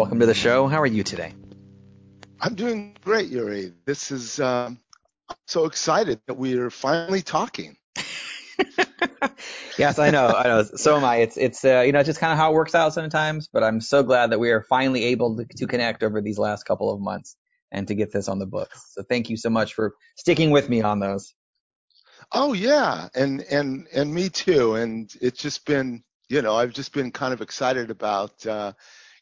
Welcome 0.00 0.20
to 0.20 0.26
the 0.26 0.32
show. 0.32 0.66
How 0.66 0.80
are 0.80 0.86
you 0.86 1.02
today? 1.02 1.34
I'm 2.40 2.54
doing 2.54 2.96
great, 3.04 3.28
Yuri. 3.28 3.74
This 3.84 4.10
is 4.10 4.40
um, 4.40 4.78
I'm 5.28 5.36
so 5.46 5.66
excited 5.66 6.22
that 6.26 6.38
we 6.38 6.56
are 6.56 6.70
finally 6.70 7.20
talking. 7.20 7.76
yes, 9.78 9.98
I 9.98 10.08
know. 10.08 10.28
I 10.28 10.44
know. 10.44 10.62
So 10.62 10.96
am 10.96 11.04
I. 11.04 11.16
It's 11.16 11.36
it's 11.36 11.66
uh, 11.66 11.80
you 11.80 11.92
know 11.92 12.02
just 12.02 12.18
kind 12.18 12.32
of 12.32 12.38
how 12.38 12.50
it 12.50 12.54
works 12.54 12.74
out 12.74 12.94
sometimes. 12.94 13.48
But 13.52 13.62
I'm 13.62 13.82
so 13.82 14.02
glad 14.02 14.30
that 14.30 14.40
we 14.40 14.52
are 14.52 14.62
finally 14.62 15.04
able 15.04 15.36
to, 15.36 15.44
to 15.58 15.66
connect 15.66 16.02
over 16.02 16.22
these 16.22 16.38
last 16.38 16.62
couple 16.62 16.90
of 16.90 16.98
months 16.98 17.36
and 17.70 17.86
to 17.88 17.94
get 17.94 18.10
this 18.10 18.26
on 18.26 18.38
the 18.38 18.46
books. 18.46 18.82
So 18.92 19.02
thank 19.02 19.28
you 19.28 19.36
so 19.36 19.50
much 19.50 19.74
for 19.74 19.92
sticking 20.16 20.50
with 20.50 20.66
me 20.70 20.80
on 20.80 21.00
those. 21.00 21.34
Oh 22.32 22.54
yeah, 22.54 23.08
and 23.14 23.42
and 23.42 23.86
and 23.92 24.14
me 24.14 24.30
too. 24.30 24.76
And 24.76 25.12
it's 25.20 25.42
just 25.42 25.66
been 25.66 26.04
you 26.30 26.40
know 26.40 26.56
I've 26.56 26.72
just 26.72 26.94
been 26.94 27.10
kind 27.10 27.34
of 27.34 27.42
excited 27.42 27.90
about 27.90 28.46
uh, 28.46 28.72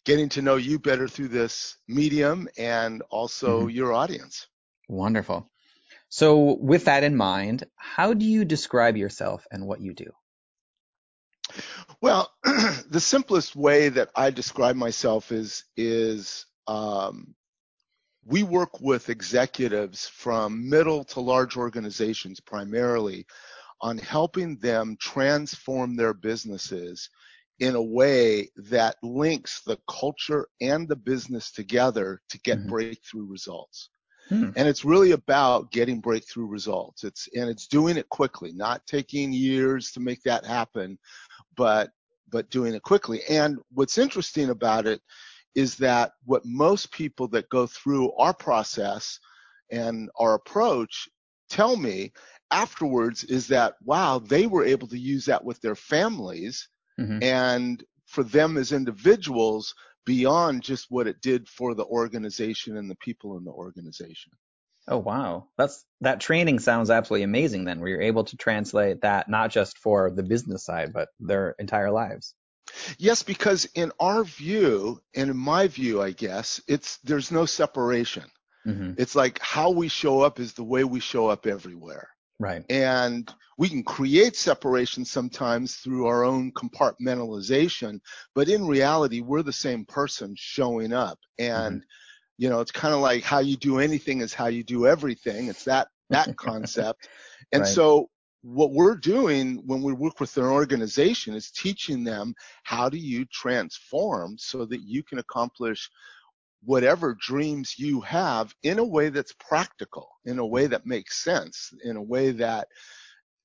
getting 0.09 0.31
to 0.31 0.41
know 0.41 0.57
you 0.57 0.79
better 0.79 1.07
through 1.07 1.29
this 1.29 1.77
medium 1.87 2.49
and 2.57 3.03
also 3.11 3.61
mm-hmm. 3.61 3.69
your 3.69 3.93
audience. 3.93 4.47
Wonderful. 4.89 5.51
So, 6.09 6.57
with 6.59 6.87
that 6.87 7.05
in 7.05 7.15
mind, 7.15 7.65
how 7.77 8.15
do 8.15 8.25
you 8.25 8.47
describe 8.47 8.97
yourself 8.97 9.47
and 9.53 9.67
what 9.67 9.83
you 9.83 9.93
do? 9.93 10.11
Well, 12.01 12.33
the 12.45 13.01
simplest 13.01 13.55
way 13.55 13.91
that 13.91 14.09
I 14.17 14.31
describe 14.31 14.77
myself 14.77 15.31
is 15.31 15.65
is 15.77 16.47
um, 16.67 17.35
we 18.25 18.43
work 18.43 18.81
with 18.81 19.11
executives 19.11 20.09
from 20.09 20.71
middle 20.71 21.05
to 21.05 21.21
large 21.21 21.59
organizations 21.59 22.41
primarily 22.41 23.27
on 23.83 23.99
helping 23.99 24.57
them 24.57 24.97
transform 24.99 25.97
their 25.97 26.15
businesses 26.15 27.11
in 27.61 27.75
a 27.75 27.83
way 27.83 28.49
that 28.57 28.97
links 29.03 29.63
the 29.67 29.79
culture 29.89 30.47
and 30.61 30.89
the 30.89 30.97
business 30.97 31.51
together 31.51 32.21
to 32.29 32.39
get 32.41 32.59
mm-hmm. 32.59 32.69
breakthrough 32.69 33.27
results. 33.27 33.91
Hmm. 34.29 34.51
And 34.57 34.69
it's 34.69 34.85
really 34.85 35.13
about 35.13 35.73
getting 35.73 36.01
breakthrough 36.01 36.47
results. 36.47 37.03
It's 37.03 37.29
and 37.35 37.49
it's 37.49 37.67
doing 37.67 37.97
it 37.97 38.09
quickly, 38.11 38.53
not 38.53 38.87
taking 38.87 39.33
years 39.33 39.91
to 39.93 40.01
make 40.01 40.23
that 40.25 40.45
happen, 40.45 40.99
but 41.57 41.91
but 42.31 42.51
doing 42.51 42.75
it 42.75 42.83
quickly. 42.83 43.23
And 43.29 43.59
what's 43.73 43.97
interesting 43.97 44.51
about 44.51 44.87
it 44.87 45.01
is 45.55 45.77
that 45.77 46.13
what 46.25 46.45
most 46.45 46.93
people 46.93 47.27
that 47.29 47.49
go 47.49 47.67
through 47.67 48.13
our 48.13 48.35
process 48.35 49.19
and 49.71 50.11
our 50.21 50.35
approach 50.35 51.09
tell 51.49 51.77
me 51.77 52.13
afterwards 52.51 53.25
is 53.25 53.49
that 53.49 53.77
wow, 53.83 54.19
they 54.19 54.47
were 54.47 54.65
able 54.65 54.89
to 54.89 54.99
use 54.99 55.25
that 55.25 55.43
with 55.43 55.59
their 55.63 55.75
families 55.75 56.69
mm-hmm. 56.99 57.23
and 57.23 57.85
for 58.07 58.23
them 58.23 58.57
as 58.57 58.73
individuals 58.73 59.75
beyond 60.07 60.63
just 60.63 60.87
what 60.89 61.07
it 61.07 61.21
did 61.21 61.49
for 61.49 61.75
the 61.75 61.85
organization 61.85 62.77
and 62.77 62.91
the 62.91 62.97
people 62.97 63.37
in 63.37 63.45
the 63.45 63.51
organization. 63.51 64.33
Oh 64.89 64.99
wow. 64.99 65.49
That's 65.59 65.85
that 66.01 66.21
training 66.21 66.61
sounds 66.61 66.91
absolutely 66.91 67.25
amazing 67.25 67.65
then 67.65 67.81
where 67.81 67.91
you're 67.91 68.01
able 68.01 68.25
to 68.25 68.37
translate 68.37 69.03
that 69.03 69.29
not 69.29 69.51
just 69.51 69.77
for 69.79 70.11
the 70.11 70.23
business 70.23 70.65
side 70.65 70.93
but 70.95 71.09
their 71.21 71.55
entire 71.59 71.91
lives. 71.91 72.35
Yes, 72.99 73.23
because 73.23 73.67
in 73.75 73.93
our 74.01 74.25
view, 74.25 75.01
and 75.15 75.31
in 75.31 75.37
my 75.37 75.69
view, 75.69 76.03
I 76.03 76.11
guess, 76.11 76.61
it's 76.69 76.99
there's 76.99 77.31
no 77.31 77.47
separation. 77.47 78.25
Mm-hmm. 78.67 78.95
It's 78.99 79.15
like 79.15 79.39
how 79.41 79.71
we 79.71 79.89
show 79.89 80.21
up 80.21 80.41
is 80.41 80.53
the 80.53 80.65
way 80.65 80.85
we 80.85 81.01
show 81.01 81.29
up 81.29 81.47
everywhere. 81.47 82.09
Right. 82.39 82.65
And 82.71 83.33
we 83.57 83.69
can 83.69 83.83
create 83.83 84.37
separation 84.37 85.05
sometimes 85.05 85.77
through 85.77 86.07
our 86.07 86.25
own 86.25 86.53
compartmentalization, 86.53 88.01
but 88.35 88.49
in 88.49 88.67
reality, 88.67 89.21
we're 89.21 89.43
the 89.43 89.53
same 89.53 89.85
person 89.85 90.35
showing 90.37 90.93
up. 90.93 91.19
And, 91.39 91.77
mm-hmm. 91.77 91.87
you 92.39 92.49
know, 92.49 92.61
it's 92.61 92.71
kind 92.71 92.95
of 92.95 93.01
like 93.01 93.25
how 93.25 93.41
you 93.41 93.57
do 93.57 93.81
anything 93.81 94.21
is 94.21 94.33
how 94.33 94.47
you 94.47 94.63
do 94.63 94.87
everything. 94.87 95.49
It's 95.49 95.65
that, 95.65 95.89
that 96.11 96.37
concept. 96.37 97.09
And 97.51 97.63
right. 97.63 97.69
so 97.71 98.11
what 98.43 98.73
we're 98.73 98.95
doing 98.95 99.63
when 99.67 99.83
we 99.83 99.93
work 99.95 100.21
with 100.21 100.37
an 100.37 100.45
organization 100.45 101.35
is 101.35 101.51
teaching 101.51 102.05
them 102.05 102.35
how 102.63 102.89
do 102.89 102.99
you 102.99 103.25
transform 103.33 104.37
so 104.39 104.65
that 104.67 104.83
you 104.83 105.03
can 105.03 105.19
accomplish 105.19 105.91
whatever 106.65 107.17
dreams 107.21 107.75
you 107.79 108.01
have 108.01 108.55
in 108.63 108.79
a 108.79 108.85
way 108.85 109.09
that's 109.09 109.33
practical, 109.33 110.09
in 110.25 110.39
a 110.39 110.47
way 110.47 110.67
that 110.67 110.87
makes 110.87 111.23
sense, 111.23 111.73
in 111.85 111.97
a 111.97 112.03
way 112.03 112.33
that 112.33 112.69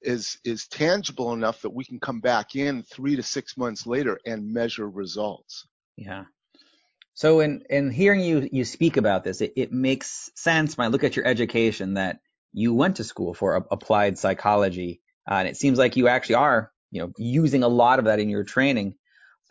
is 0.01 0.38
is 0.44 0.68
tangible 0.68 1.34
enough 1.34 1.62
that 1.62 1.74
we 1.74 1.85
can 1.85 2.00
come 2.00 2.19
back 2.19 2.56
in 2.56 2.84
three 2.84 3.16
to 3.16 3.24
six 3.24 3.57
months 3.57 3.88
later 3.88 4.19
and 4.25 4.51
measure 4.51 4.90
results. 4.90 5.68
Yeah. 5.96 6.25
So 7.13 7.40
in 7.40 7.63
in 7.69 7.91
hearing 7.91 8.22
you 8.22 8.50
you 8.51 8.66
speak 8.66 8.97
about 8.97 9.24
this, 9.24 9.41
it, 9.41 9.53
it 9.56 9.72
makes 9.72 10.31
sense 10.35 10.78
when 10.78 10.85
I 10.85 10.90
look 10.90 11.03
at 11.03 11.16
your 11.16 11.25
education 11.25 11.95
that 11.95 12.19
you 12.51 12.74
went 12.74 12.97
to 12.97 13.03
school 13.03 13.34
for 13.34 13.56
applied 13.72 14.18
psychology, 14.18 15.01
uh, 15.30 15.35
and 15.35 15.47
it 15.47 15.57
seems 15.57 15.78
like 15.78 15.95
you 15.95 16.07
actually 16.07 16.35
are 16.35 16.72
you 16.91 17.01
know 17.01 17.12
using 17.18 17.63
a 17.63 17.68
lot 17.68 18.00
of 18.00 18.06
that 18.06 18.19
in 18.19 18.30
your 18.30 18.44
training. 18.44 18.95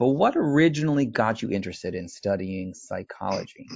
But 0.02 0.08
what 0.08 0.36
originally 0.36 1.06
got 1.06 1.42
you 1.42 1.50
interested 1.52 1.94
in 1.94 2.08
studying 2.08 2.74
psychology? 2.74 3.68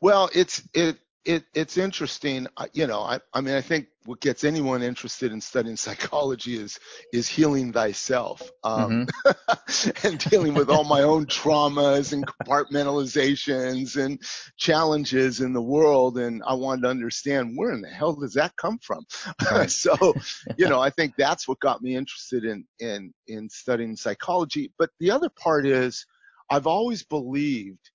Well, 0.00 0.28
it's 0.34 0.68
it 0.74 0.98
it 1.24 1.44
it's 1.54 1.78
interesting. 1.78 2.46
You 2.72 2.86
know, 2.86 3.00
I 3.00 3.20
I 3.32 3.40
mean, 3.40 3.54
I 3.54 3.60
think 3.60 3.88
what 4.04 4.20
gets 4.20 4.44
anyone 4.44 4.82
interested 4.82 5.32
in 5.32 5.40
studying 5.40 5.76
psychology 5.84 6.56
is 6.56 6.78
is 7.12 7.28
healing 7.28 7.72
thyself 7.72 8.42
um, 8.62 9.06
mm-hmm. 9.26 10.06
and 10.06 10.18
dealing 10.18 10.54
with 10.54 10.68
all 10.68 10.84
my 10.84 11.02
own 11.02 11.26
traumas 11.26 12.12
and 12.12 12.26
compartmentalizations 12.26 14.02
and 14.02 14.20
challenges 14.56 15.40
in 15.40 15.52
the 15.52 15.62
world. 15.62 16.18
And 16.18 16.42
I 16.46 16.54
wanted 16.54 16.82
to 16.82 16.88
understand 16.88 17.56
where 17.56 17.72
in 17.72 17.80
the 17.80 17.88
hell 17.88 18.14
does 18.14 18.34
that 18.34 18.56
come 18.56 18.78
from. 18.78 19.04
Right. 19.50 19.70
so, 19.70 20.14
you 20.56 20.68
know, 20.68 20.80
I 20.80 20.90
think 20.90 21.14
that's 21.16 21.48
what 21.48 21.60
got 21.60 21.82
me 21.82 21.96
interested 21.96 22.44
in 22.44 22.64
in 22.78 23.12
in 23.26 23.48
studying 23.48 23.96
psychology. 23.96 24.72
But 24.78 24.90
the 25.00 25.10
other 25.10 25.30
part 25.30 25.66
is, 25.66 26.04
I've 26.50 26.66
always 26.66 27.02
believed 27.02 27.90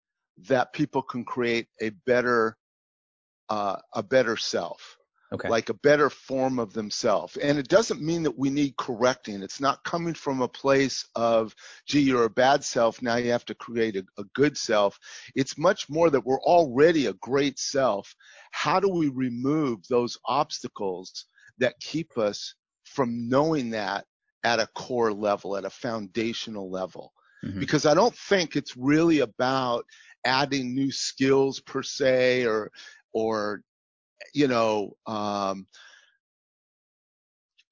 that 0.48 0.74
people 0.74 1.02
can 1.02 1.26
create 1.26 1.68
a 1.82 1.90
better 2.06 2.56
uh, 3.50 3.78
a 3.94 4.04
better 4.04 4.38
self. 4.38 4.96
Okay. 5.32 5.48
Like 5.48 5.70
a 5.70 5.76
better 5.76 6.10
form 6.10 6.58
of 6.58 6.74
themselves. 6.74 7.38
And 7.38 7.60
it 7.60 7.68
doesn't 7.68 8.02
mean 8.02 8.24
that 8.24 8.36
we 8.36 8.50
need 8.50 8.76
correcting. 8.78 9.44
It's 9.44 9.62
not 9.62 9.84
coming 9.84 10.16
from 10.16 10.42
a 10.42 10.48
place 10.48 11.06
of, 11.14 11.54
gee, 11.86 12.00
you're 12.00 12.24
a 12.24 12.30
bad 12.32 12.64
self. 12.64 13.00
Now 13.04 13.18
you 13.18 13.30
have 13.30 13.46
to 13.46 13.54
create 13.54 13.96
a, 13.96 14.04
a 14.18 14.24
good 14.34 14.58
self. 14.58 14.98
It's 15.36 15.56
much 15.56 15.88
more 15.88 16.10
that 16.10 16.26
we're 16.26 16.42
already 16.42 17.06
a 17.06 17.14
great 17.14 17.60
self. 17.60 18.12
How 18.54 18.80
do 18.80 18.90
we 18.90 19.10
remove 19.10 19.82
those 19.88 20.18
obstacles 20.26 21.28
that 21.60 21.80
keep 21.80 22.18
us 22.18 22.56
from 22.86 23.30
knowing 23.30 23.70
that 23.70 24.06
at 24.44 24.60
a 24.60 24.68
core 24.74 25.14
level, 25.14 25.56
at 25.58 25.64
a 25.64 25.70
foundational 25.70 26.72
level? 26.72 27.14
Mm-hmm. 27.46 27.60
Because 27.60 27.86
I 27.86 27.94
don't 27.94 28.16
think 28.16 28.56
it's 28.56 28.76
really 28.76 29.20
about 29.20 29.86
adding 30.26 30.74
new 30.74 30.92
skills 30.92 31.60
per 31.60 31.84
se 31.84 32.46
or 32.46 32.72
or 33.14 33.62
you 34.34 34.48
know 34.48 34.92
um 35.06 35.66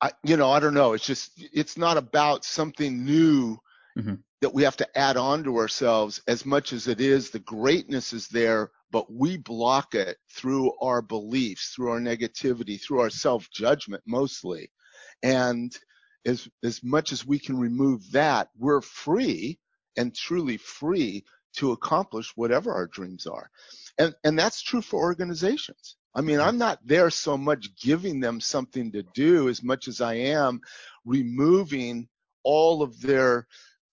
I, 0.01 0.11
you 0.23 0.37
know, 0.37 0.51
I 0.51 0.59
don't 0.59 0.73
know. 0.73 0.93
It's 0.93 1.05
just, 1.05 1.31
it's 1.37 1.77
not 1.77 1.97
about 1.97 2.45
something 2.45 3.03
new 3.03 3.57
mm-hmm. 3.97 4.15
that 4.41 4.53
we 4.53 4.63
have 4.63 4.77
to 4.77 4.97
add 4.97 5.17
on 5.17 5.43
to 5.43 5.57
ourselves 5.57 6.21
as 6.27 6.45
much 6.45 6.71
as 6.71 6.87
it 6.87 7.01
is 7.01 7.29
the 7.29 7.39
greatness 7.39 8.13
is 8.13 8.27
there, 8.27 8.71
but 8.91 9.11
we 9.11 9.37
block 9.37 9.95
it 9.95 10.17
through 10.29 10.71
our 10.81 11.01
beliefs, 11.01 11.69
through 11.69 11.91
our 11.91 11.99
negativity, 11.99 12.79
through 12.79 13.01
our 13.01 13.09
self 13.09 13.49
judgment 13.49 14.03
mostly. 14.05 14.71
And 15.23 15.75
as, 16.25 16.47
as 16.63 16.83
much 16.83 17.11
as 17.11 17.25
we 17.25 17.39
can 17.39 17.57
remove 17.57 18.11
that, 18.11 18.49
we're 18.55 18.81
free 18.81 19.57
and 19.97 20.13
truly 20.15 20.57
free 20.57 21.25
to 21.55 21.71
accomplish 21.71 22.31
whatever 22.35 22.71
our 22.71 22.85
dreams 22.85 23.25
are. 23.25 23.49
And, 23.99 24.13
and 24.23 24.37
that's 24.37 24.61
true 24.61 24.81
for 24.81 24.99
organizations. 24.99 25.97
I 26.15 26.21
mean, 26.21 26.39
I'm 26.39 26.57
not 26.57 26.79
there 26.85 27.09
so 27.09 27.37
much 27.37 27.75
giving 27.75 28.19
them 28.19 28.41
something 28.41 28.91
to 28.91 29.03
do 29.13 29.49
as 29.49 29.61
much 29.61 29.87
as 29.87 30.01
I 30.01 30.15
am 30.15 30.59
removing 31.05 32.07
all 32.43 32.81
of 32.81 32.99
their, 33.01 33.47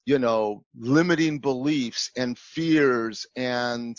you 0.06 0.18
know, 0.18 0.64
limiting 0.74 1.38
beliefs 1.38 2.10
and 2.16 2.38
fears 2.38 3.26
and 3.36 3.96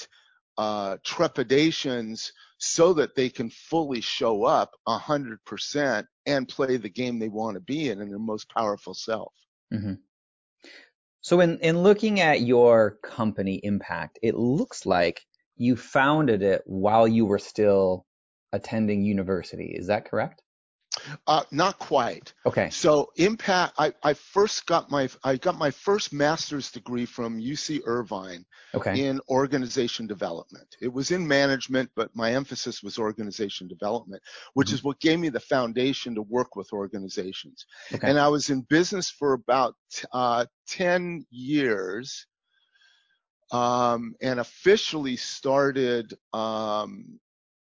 uh, 0.58 0.98
trepidations 1.04 2.32
so 2.58 2.94
that 2.94 3.16
they 3.16 3.30
can 3.30 3.50
fully 3.50 4.02
show 4.02 4.44
up 4.44 4.72
100% 4.88 6.06
and 6.26 6.48
play 6.48 6.78
the 6.78 6.90
game 6.90 7.20
they 7.20 7.30
want 7.30 7.56
to 7.56 7.62
be 7.62 7.90
in 7.90 8.02
in 8.02 8.10
their 8.10 8.18
most 8.18 8.50
powerful 8.50 8.94
self. 8.94 9.34
Mm-hmm. 9.74 9.94
So, 11.22 11.40
in, 11.42 11.60
in 11.60 11.80
looking 11.80 12.20
at 12.22 12.42
your 12.42 12.98
company 13.04 13.62
IMPAQ, 13.66 14.10
it 14.22 14.36
looks 14.36 14.86
like 14.86 15.22
you 15.58 15.76
founded 15.76 16.42
it 16.42 16.64
while 16.66 17.08
you 17.08 17.26
were 17.26 17.40
still 17.40 18.06
attending 18.52 19.04
university. 19.04 19.76
Is 19.78 19.88
that 19.88 20.10
correct? 20.10 20.42
Uh, 21.28 21.44
not 21.52 21.78
quite. 21.80 22.34
Okay. 22.46 22.70
So 22.70 23.12
IMPAQ. 23.18 23.72
I, 23.78 23.94
I 24.04 24.14
first 24.14 24.66
got 24.66 24.90
my 24.90 25.10
I 25.24 25.36
got 25.36 25.58
my 25.58 25.72
first 25.72 26.14
master's 26.14 26.72
degree 26.72 27.06
from 27.06 27.40
UC 27.40 27.82
Irvine. 27.86 28.46
Okay. 28.74 29.06
In 29.06 29.22
organization 29.30 30.08
development. 30.08 30.76
It 30.82 30.92
was 30.92 31.12
in 31.12 31.28
management, 31.28 31.90
but 31.96 32.16
my 32.16 32.34
emphasis 32.34 32.84
was 32.84 32.98
organization 32.98 33.68
development, 33.68 34.22
which 34.54 34.68
mm-hmm. 34.68 34.76
is 34.76 34.84
what 34.84 35.00
gave 35.00 35.20
me 35.20 35.30
the 35.30 35.40
foundation 35.40 36.16
to 36.16 36.22
work 36.22 36.56
with 36.56 36.74
organizations. 36.74 37.66
Okay. 37.94 38.10
And 38.10 38.20
I 38.20 38.28
was 38.28 38.50
in 38.50 38.62
business 38.62 39.10
for 39.10 39.34
about 39.34 39.76
uh, 40.12 40.46
ten 40.68 41.26
years. 41.30 42.26
Um, 43.52 44.16
and 44.22 44.40
officially 44.40 45.16
started 45.16 46.14
um, 46.34 47.20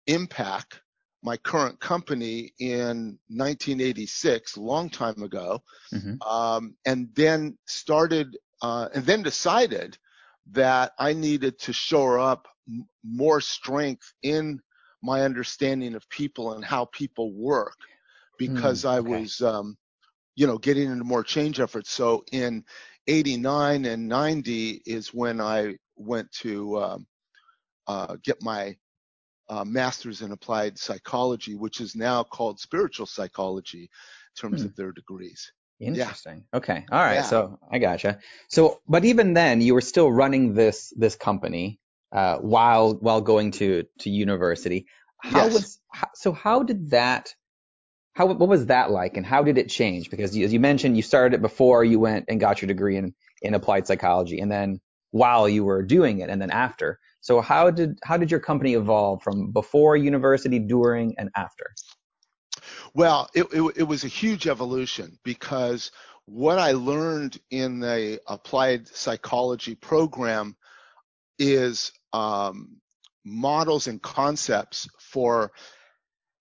IMPAQ 0.09 0.65
my 1.23 1.37
current 1.39 1.79
company 1.81 2.53
in 2.61 3.19
1986, 3.29 4.57
a 4.57 4.61
long 4.61 4.89
time 4.89 5.23
ago, 5.23 5.61
mm-hmm. 5.93 6.21
um, 6.29 6.75
and 6.87 7.09
then 7.15 7.57
started 7.67 8.37
uh, 8.63 8.89
and 8.95 9.05
then 9.05 9.23
decided 9.23 9.97
that 10.51 10.93
I 10.99 11.13
needed 11.13 11.59
to 11.61 11.73
shore 11.73 12.19
up 12.19 12.49
m- 12.69 12.89
more 13.05 13.41
strength 13.41 14.13
in 14.23 14.61
my 15.03 15.23
understanding 15.23 15.95
of 15.95 16.09
people 16.09 16.55
and 16.55 16.65
how 16.65 16.87
people 16.87 17.33
work 17.33 17.77
because 18.37 18.83
mm, 18.83 18.91
I 18.91 19.01
was, 19.01 19.41
um, 19.43 19.77
you 20.35 20.47
know, 20.47 20.59
getting 20.59 20.91
into 20.91 21.05
more 21.05 21.23
change 21.23 21.61
efforts. 21.61 21.93
So 21.93 22.25
in 22.33 22.65
89 23.09 23.87
and 23.87 24.09
90 24.09 24.83
is 24.87 25.13
when 25.15 25.41
I 25.41 25.77
went 25.97 26.31
to 26.33 26.79
um, 26.79 27.07
uh, 27.87 28.17
get 28.23 28.43
my 28.43 28.77
uh, 29.49 29.65
master's 29.65 30.23
in 30.23 30.33
applied 30.33 30.79
psychology, 30.79 31.55
which 31.55 31.81
is 31.81 31.97
now 31.97 32.23
called 32.23 32.61
spiritual 32.61 33.07
psychology 33.07 33.83
in 33.83 33.89
terms 34.41 34.61
hmm. 34.61 34.67
of 34.67 34.77
their 34.77 34.93
degrees. 34.93 35.51
Interesting. 35.81 36.45
Yeah. 36.53 36.57
Okay. 36.57 36.87
All 36.91 36.99
right. 36.99 37.15
Yeah. 37.15 37.23
So 37.23 37.59
I 37.71 37.79
gotcha. 37.79 38.19
So, 38.49 38.81
but 38.89 39.05
even 39.05 39.33
then, 39.33 39.61
you 39.61 39.75
were 39.75 39.81
still 39.81 40.11
running 40.11 40.55
this 40.55 40.93
this 40.97 41.15
company 41.15 41.79
uh, 42.11 42.39
while 42.39 42.95
while 42.95 43.21
going 43.21 43.53
to 43.53 43.85
to 44.01 44.11
university. 44.11 44.87
How 45.23 45.45
yes. 45.45 45.53
was 45.53 45.81
how, 45.93 46.09
so? 46.15 46.33
How 46.33 46.63
did 46.65 46.91
that? 46.91 47.33
How 48.19 48.27
what 48.27 48.49
was 48.49 48.67
that 48.67 48.91
like, 48.91 49.17
and 49.17 49.25
how 49.25 49.45
did 49.45 49.59
it 49.59 49.69
change? 49.69 50.11
Because 50.11 50.37
as 50.37 50.53
you 50.53 50.59
mentioned, 50.59 50.97
you 50.97 51.03
started 51.03 51.37
it 51.37 51.41
before 51.41 51.85
you 51.85 52.01
went 52.01 52.25
and 52.27 52.41
got 52.41 52.61
your 52.61 52.67
degree 52.67 52.97
in 52.97 53.15
in 53.43 53.55
applied 53.55 53.87
psychology, 53.87 54.41
and 54.41 54.51
then 54.51 54.81
while 55.13 55.49
you 55.49 55.63
were 55.63 55.85
doing 55.85 56.19
it, 56.19 56.29
and 56.29 56.43
then 56.43 56.51
after. 56.51 56.99
So 57.21 57.41
how 57.41 57.71
did 57.71 57.97
how 58.03 58.17
did 58.17 58.33
your 58.33 58.41
company 58.41 58.75
evolve 58.75 59.23
from 59.23 59.53
before 59.53 59.97
university, 59.97 60.59
during, 60.59 61.15
and 61.17 61.31
after? 61.37 61.67
Well, 62.93 63.29
it, 63.35 63.47
it, 63.53 63.63
it 63.77 63.83
was 63.85 64.03
a 64.03 64.09
huge 64.09 64.49
evolution 64.49 65.17
because 65.23 65.93
what 66.25 66.59
I 66.59 66.73
learned 66.73 67.39
in 67.53 67.79
the 67.79 68.21
applied 68.27 68.89
psychology 68.89 69.77
program 69.77 70.57
is 71.39 71.93
um, 72.13 72.81
models 73.25 73.87
and 73.87 74.03
concepts 74.03 74.89
for 74.99 75.53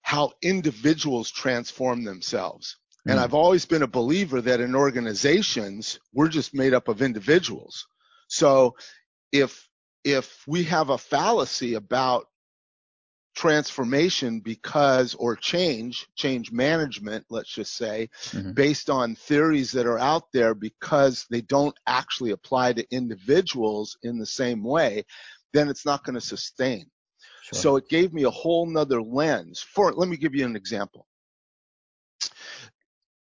how 0.07 0.31
individuals 0.41 1.29
transform 1.29 2.05
themselves. 2.05 2.77
Mm. 3.05 3.11
And 3.11 3.19
I've 3.19 3.33
always 3.33 3.65
been 3.65 3.81
a 3.81 3.87
believer 3.87 4.39
that 4.39 4.61
in 4.61 4.73
organizations, 4.73 5.99
we're 6.13 6.29
just 6.29 6.53
made 6.53 6.73
up 6.73 6.87
of 6.87 7.01
individuals. 7.01 7.85
So 8.29 8.77
if 9.33 9.67
if 10.05 10.45
we 10.47 10.63
have 10.63 10.91
a 10.91 10.97
fallacy 10.97 11.73
about 11.73 12.27
transformation 13.35 14.39
because 14.39 15.13
or 15.13 15.35
change 15.35 16.07
change 16.15 16.51
management 16.51 17.23
let's 17.29 17.53
just 17.53 17.75
say 17.75 18.09
mm-hmm. 18.29 18.53
based 18.53 18.89
on 18.89 19.13
theories 19.13 19.71
that 19.73 19.85
are 19.85 19.99
out 19.99 20.23
there 20.33 20.55
because 20.55 21.25
they 21.29 21.41
don't 21.41 21.77
actually 21.85 22.31
apply 22.31 22.73
to 22.73 22.95
individuals 22.95 23.95
in 24.01 24.17
the 24.17 24.25
same 24.25 24.63
way 24.63 25.05
then 25.53 25.69
it's 25.69 25.85
not 25.85 26.03
going 26.03 26.15
to 26.15 26.21
sustain 26.35 26.89
sure. 27.53 27.59
so 27.59 27.75
it 27.75 27.87
gave 27.89 28.13
me 28.13 28.23
a 28.23 28.29
whole 28.29 28.65
nother 28.65 29.01
lens 29.01 29.59
for 29.59 29.93
let 29.93 30.09
me 30.09 30.17
give 30.17 30.35
you 30.35 30.45
an 30.45 30.55
example 30.55 31.07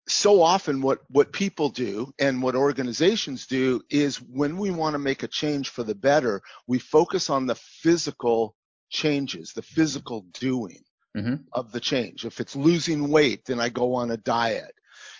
so 0.08 0.42
often 0.42 0.82
what 0.82 0.98
what 1.08 1.32
people 1.32 1.68
do 1.68 2.12
and 2.18 2.42
what 2.42 2.56
organizations 2.56 3.46
do 3.46 3.80
is 3.90 4.16
when 4.16 4.56
we 4.56 4.70
want 4.70 4.94
to 4.94 4.98
make 4.98 5.22
a 5.22 5.28
change 5.28 5.68
for 5.68 5.84
the 5.84 5.94
better 5.94 6.42
we 6.66 6.78
focus 6.78 7.30
on 7.30 7.46
the 7.46 7.54
physical 7.54 8.56
changes 8.90 9.52
the 9.52 9.62
physical 9.62 10.26
doing 10.32 10.82
mm-hmm. 11.16 11.36
of 11.52 11.70
the 11.70 11.80
change 11.80 12.24
if 12.24 12.40
it's 12.40 12.56
losing 12.56 13.08
weight 13.08 13.44
then 13.46 13.60
i 13.60 13.68
go 13.68 13.94
on 13.94 14.10
a 14.10 14.16
diet 14.16 14.74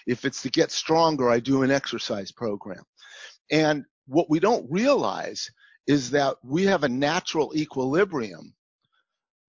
if 0.07 0.25
it's 0.25 0.43
to 0.43 0.51
get 0.51 0.73
stronger 0.73 1.31
i 1.31 1.39
do 1.39 1.63
an 1.63 1.71
exercise 1.71 2.33
program 2.33 2.83
and 3.53 3.85
what 4.09 4.29
we 4.29 4.41
don't 4.41 4.69
realize 4.69 5.49
is 5.87 6.11
that 6.11 6.37
we 6.43 6.65
have 6.65 6.83
a 6.83 6.89
natural 6.89 7.53
equilibrium 7.55 8.53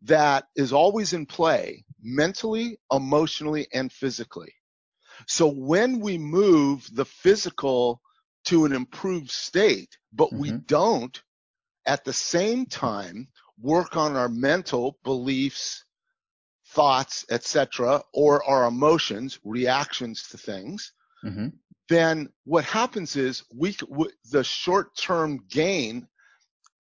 that 0.04 0.46
is 0.56 0.74
always 0.74 1.14
in 1.14 1.26
play 1.26 1.84
mentally 2.02 2.78
emotionally 2.92 3.68
and 3.74 3.92
physically 3.92 4.54
so 5.28 5.48
when 5.48 6.00
we 6.00 6.18
move 6.18 6.90
the 6.94 7.06
physical 7.06 8.02
to 8.46 8.66
an 8.66 8.74
improved 8.74 9.32
state, 9.32 9.98
but 10.14 10.30
mm-hmm. 10.30 10.40
we 10.40 10.52
don't 10.52 11.22
at 11.86 12.04
the 12.04 12.14
same 12.14 12.66
time 12.66 13.28
work 13.60 13.96
on 13.96 14.16
our 14.16 14.30
mental 14.30 14.98
beliefs, 15.04 15.86
thoughts, 16.70 17.26
etc., 17.30 18.02
or 18.14 18.44
our 18.46 18.66
emotions, 18.66 19.40
reactions 19.44 20.28
to 20.30 20.38
things, 20.38 20.94
mm-hmm. 21.24 21.48
then 21.90 22.30
what 22.46 22.66
happens 22.66 23.16
is 23.16 23.44
we 23.54 23.76
the 24.32 24.44
short-term 24.44 25.40
gain 25.50 26.08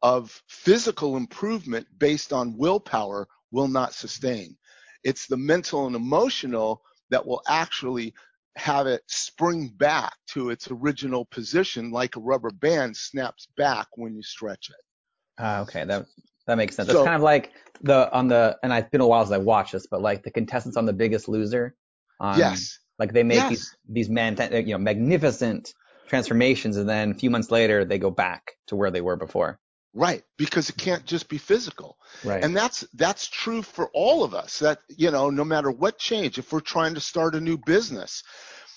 of 0.03 0.43
physical 0.49 1.17
improvement 1.17 1.87
based 1.99 2.33
on 2.33 2.57
willpower 2.57 3.29
will 3.51 3.69
not 3.69 3.95
sustain. 3.95 4.57
It's 5.05 5.27
the 5.27 5.37
mental 5.37 5.87
and 5.87 5.97
emotional 5.97 6.83
that 7.11 7.27
will 7.27 7.43
actually 7.49 8.15
have 8.57 8.87
it 8.87 9.03
spring 9.07 9.69
back 9.77 10.13
to 10.29 10.51
its 10.51 10.71
original 10.71 11.25
position 11.27 11.91
like 11.91 12.17
a 12.17 12.21
rubber 12.21 12.51
band 12.51 12.97
snaps 12.97 13.47
back 13.57 13.87
when 13.95 14.15
you 14.15 14.23
stretch 14.23 14.71
it. 14.71 15.43
Uh, 15.43 15.63
okay, 15.63 15.85
that 15.85 16.07
that 16.47 16.57
makes 16.57 16.77
sense. 16.77 16.91
So, 16.91 16.99
it's 16.99 17.05
kind 17.05 17.17
of 17.17 17.23
like 17.23 17.53
the 17.83 18.13
on 18.13 18.29
the 18.29 18.59
and 18.63 18.73
I've 18.73 18.91
been 18.91 19.01
a 19.01 19.07
while 19.07 19.25
since 19.25 19.35
I 19.35 19.39
watched 19.39 19.73
this, 19.73 19.87
but 19.87 20.03
like 20.03 20.23
the 20.23 20.31
contestants 20.31 20.77
on 20.77 20.85
The 20.85 20.93
Biggest 20.93 21.29
Loser. 21.29 21.75
On, 22.19 22.39
yes. 22.39 22.79
Like 22.99 23.13
they 23.13 23.23
make 23.23 23.37
yes. 23.37 23.49
these 23.49 23.77
these 23.89 24.11
man 24.11 24.37
you 24.53 24.75
know 24.75 24.79
magnificent 24.79 25.73
transformations, 26.09 26.77
and 26.77 26.89
then 26.89 27.13
a 27.13 27.15
few 27.15 27.31
months 27.31 27.51
later 27.51 27.85
they 27.85 27.99
go 27.99 28.11
back 28.11 28.53
to 28.67 28.77
where 28.77 28.91
they 28.91 29.01
were 29.01 29.17
before. 29.17 29.59
Right, 29.93 30.23
because 30.39 30.69
it 30.69 30.77
can't 30.77 31.05
just 31.05 31.29
be 31.29 31.39
physical. 31.39 31.97
Right. 32.23 32.45
And 32.45 32.57
that's 32.57 32.87
that's 32.95 33.27
true 33.29 33.61
for 33.63 33.91
all 33.93 34.23
of 34.23 34.35
us. 34.35 34.61
That 34.61 34.79
you 34.89 35.11
know, 35.11 35.31
no 35.31 35.45
matter 35.45 35.71
what 35.71 35.99
change, 35.99 36.39
if 36.39 36.53
we're 36.53 36.61
trying 36.61 36.95
to 36.95 37.01
start 37.01 37.35
a 37.35 37.41
new 37.41 37.59
business, 37.59 38.23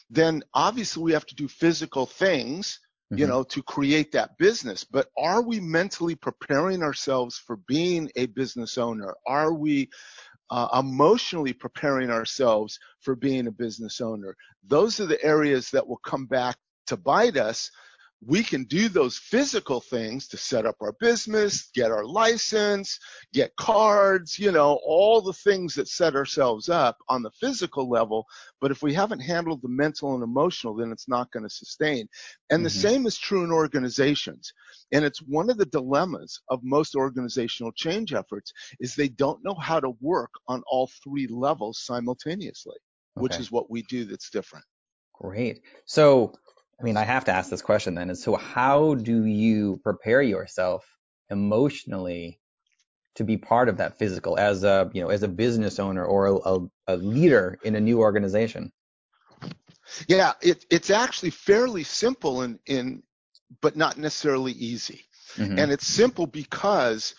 then 0.10 0.44
obviously 0.56 1.04
we 1.04 1.12
have 1.12 1.26
to 1.28 1.36
do 1.36 1.48
physical 1.48 2.08
things, 2.08 2.80
mm-hmm. 3.12 3.20
you 3.20 3.28
know, 3.28 3.44
to 3.44 3.62
create 3.62 4.12
that 4.14 4.38
business. 4.40 4.84
But 4.84 5.10
are 5.16 5.44
we 5.44 5.60
mentally 5.60 6.16
preparing 6.16 6.82
ourselves 6.82 7.38
for 7.38 7.58
being 7.68 8.10
a 8.16 8.26
business 8.28 8.80
owner? 8.80 9.14
Are 9.28 9.54
we 9.54 9.90
uh, 10.50 10.80
emotionally 10.80 11.54
preparing 11.54 12.10
ourselves 12.10 12.80
for 13.02 13.16
being 13.16 13.46
a 13.46 13.52
business 13.52 14.02
owner? 14.02 14.36
Those 14.66 15.00
are 15.00 15.06
the 15.06 15.24
areas 15.24 15.70
that 15.72 15.88
will 15.88 16.02
come 16.04 16.26
back 16.26 16.58
to 16.88 16.98
bite 16.98 17.38
us 17.38 17.70
we 18.26 18.44
can 18.44 18.64
do 18.66 18.90
those 18.90 19.18
physical 19.18 19.82
things 19.82 20.28
to 20.28 20.38
set 20.38 20.66
up 20.66 20.76
our 20.82 20.94
business, 21.00 21.70
get 21.74 21.92
our 21.92 22.06
license, 22.06 23.00
get 23.34 23.56
cards, 23.56 24.38
you 24.38 24.52
know, 24.52 24.80
all 24.86 25.22
the 25.22 25.34
things 25.34 25.74
that 25.76 25.88
set 25.88 26.16
ourselves 26.16 26.70
up 26.70 26.98
on 27.10 27.22
the 27.22 27.32
physical 27.32 27.90
level. 27.90 28.26
But 28.62 28.72
if 28.72 28.82
we 28.82 28.94
haven't 28.94 29.20
handled 29.20 29.62
the 29.62 29.70
mental 29.70 30.14
and 30.14 30.24
emotional, 30.24 30.76
then 30.76 30.92
it's 30.92 31.08
not 31.08 31.32
going 31.32 31.44
to 31.44 31.50
sustain. 31.50 32.08
And 32.50 32.60
mm-hmm. 32.60 32.64
the 32.64 32.70
same 32.70 33.06
is 33.06 33.18
true 33.18 33.44
in 33.44 33.52
organizations. 33.52 34.54
And 34.92 35.04
it's 35.04 35.20
one 35.20 35.50
of 35.50 35.58
the 35.58 35.66
dilemmas 35.66 36.40
of 36.50 36.60
most 36.64 36.96
organizational 36.96 37.72
change 37.74 38.14
efforts 38.14 38.54
is 38.80 38.96
they 38.96 39.10
don't 39.10 39.44
know 39.44 39.56
how 39.56 39.80
to 39.80 39.92
work 40.02 40.32
on 40.48 40.64
all 40.68 40.90
three 41.04 41.28
levels 41.28 41.82
simultaneously, 41.84 42.78
okay. 43.18 43.22
which 43.22 43.38
is 43.38 43.52
what 43.52 43.70
we 43.70 43.82
do 43.84 44.06
that's 44.06 44.30
different. 44.30 44.66
Great. 45.14 45.62
So 45.86 46.34
I 46.84 46.86
mean, 46.86 46.98
I 46.98 47.06
have 47.06 47.24
to 47.26 47.32
ask 47.32 47.50
this 47.50 47.62
question 47.62 47.96
then. 47.96 48.10
Is 48.10 48.22
so 48.22 48.36
how 48.36 48.96
do 48.96 49.24
you 49.24 49.80
prepare 49.84 50.22
yourself 50.22 50.86
emotionally 51.30 52.42
to 53.16 53.24
be 53.24 53.38
part 53.38 53.70
of 53.70 53.78
that 53.78 53.98
physical 53.98 54.38
as 54.38 54.66
a 54.66 54.92
you 54.94 55.02
know 55.02 55.08
as 55.08 55.24
a 55.24 55.30
business 55.30 55.80
owner 55.80 56.04
or 56.04 56.28
a, 56.28 56.36
a, 56.36 56.68
a 56.88 56.98
leader 56.98 57.58
in 57.64 57.76
a 57.76 57.80
new 57.80 58.02
organization? 58.02 58.74
Yeah, 60.10 60.34
it, 60.42 60.66
it's 60.70 60.90
actually 60.90 61.30
fairly 61.30 61.86
simple 61.86 62.42
in, 62.42 62.60
in 62.66 63.04
but 63.62 63.78
not 63.78 63.98
necessarily 63.98 64.52
easy. 64.52 65.06
Mm-hmm. 65.38 65.60
And 65.60 65.72
it's 65.72 65.88
simple 65.88 66.28
because 66.28 67.16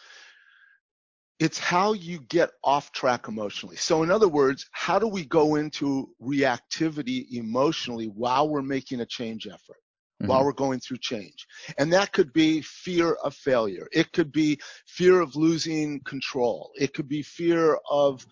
it's 1.41 1.59
how 1.59 1.93
you 1.93 2.21
get 2.29 2.51
off 2.63 2.93
track 2.93 3.27
emotionally. 3.29 3.77
So, 3.77 4.03
in 4.03 4.11
other 4.11 4.29
words, 4.29 4.67
how 4.71 4.99
do 4.99 5.09
we 5.09 5.25
go 5.25 5.57
into 5.57 6.09
reactivity 6.23 7.27
emotionally 7.33 8.07
while 8.07 8.49
we're 8.49 8.63
making 8.63 9.01
a 9.01 9.07
change 9.07 9.47
effort? 9.47 9.81
Mm-hmm. 10.23 10.29
While 10.29 10.45
we're 10.45 10.53
going 10.53 10.79
through 10.79 10.99
change. 10.99 11.45
And 11.77 11.93
that 11.93 12.13
could 12.13 12.33
be 12.33 12.61
fear 12.61 13.15
of 13.15 13.35
failure. 13.35 13.89
It 13.93 14.13
could 14.13 14.31
be 14.31 14.61
fear 14.87 15.21
of 15.21 15.35
losing 15.35 16.01
control. 16.05 16.71
It 16.77 16.95
could 16.95 17.09
be 17.09 17.23
fear 17.23 17.79
of, 17.91 18.25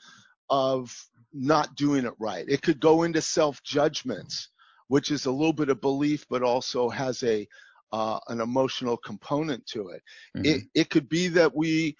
of 0.49 0.97
not 1.33 1.75
doing 1.75 2.05
it 2.05 2.15
right. 2.21 2.45
It 2.49 2.63
could 2.63 2.79
go 2.79 3.03
into 3.03 3.21
self 3.21 3.61
judgments, 3.65 4.51
which 4.87 5.11
is 5.11 5.27
a 5.27 5.33
little 5.33 5.53
bit 5.53 5.71
of 5.71 5.81
belief, 5.81 6.25
but 6.31 6.45
also 6.45 6.89
has 6.89 7.21
a, 7.25 7.49
uh, 7.91 8.21
an 8.29 8.41
emotional 8.41 8.97
component 8.97 9.67
to 9.67 9.89
it. 9.89 10.03
Mm-hmm. 10.37 10.45
It, 10.45 10.63
it 10.75 10.91
could 10.91 11.09
be 11.09 11.27
that 11.29 11.55
we 11.55 11.97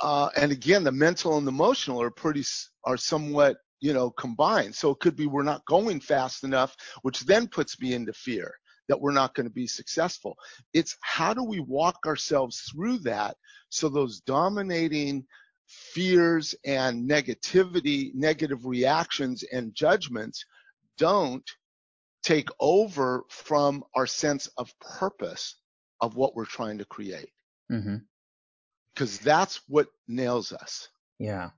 uh, 0.00 0.28
and 0.36 0.52
again, 0.52 0.84
the 0.84 0.92
mental 0.92 1.36
and 1.38 1.46
the 1.46 1.52
emotional 1.52 2.00
are 2.00 2.10
pretty 2.10 2.44
are 2.84 2.96
somewhat 2.96 3.56
you 3.80 3.92
know 3.92 4.10
combined. 4.10 4.74
So 4.74 4.90
it 4.90 5.00
could 5.00 5.16
be 5.16 5.26
we're 5.26 5.42
not 5.42 5.64
going 5.66 6.00
fast 6.00 6.44
enough, 6.44 6.76
which 7.02 7.20
then 7.20 7.48
puts 7.48 7.80
me 7.80 7.94
into 7.94 8.12
fear 8.12 8.52
that 8.88 9.00
we're 9.00 9.12
not 9.12 9.34
going 9.34 9.46
to 9.46 9.52
be 9.52 9.66
successful. 9.66 10.36
It's 10.72 10.96
how 11.02 11.34
do 11.34 11.44
we 11.44 11.60
walk 11.60 11.98
ourselves 12.06 12.62
through 12.72 12.98
that 13.00 13.36
so 13.68 13.88
those 13.88 14.20
dominating 14.20 15.26
fears 15.66 16.54
and 16.64 17.08
negativity, 17.08 18.14
negative 18.14 18.64
reactions 18.64 19.44
and 19.52 19.74
judgments 19.74 20.44
don't 20.96 21.48
take 22.22 22.48
over 22.58 23.24
from 23.28 23.84
our 23.94 24.06
sense 24.06 24.48
of 24.56 24.72
purpose 24.80 25.56
of 26.00 26.16
what 26.16 26.34
we're 26.34 26.46
trying 26.46 26.78
to 26.78 26.84
create. 26.86 27.30
Mm-hmm 27.70 27.96
because 28.98 29.18
that's 29.18 29.60
what 29.68 29.86
nails 30.08 30.52
us. 30.52 30.88
Yeah. 31.20 31.50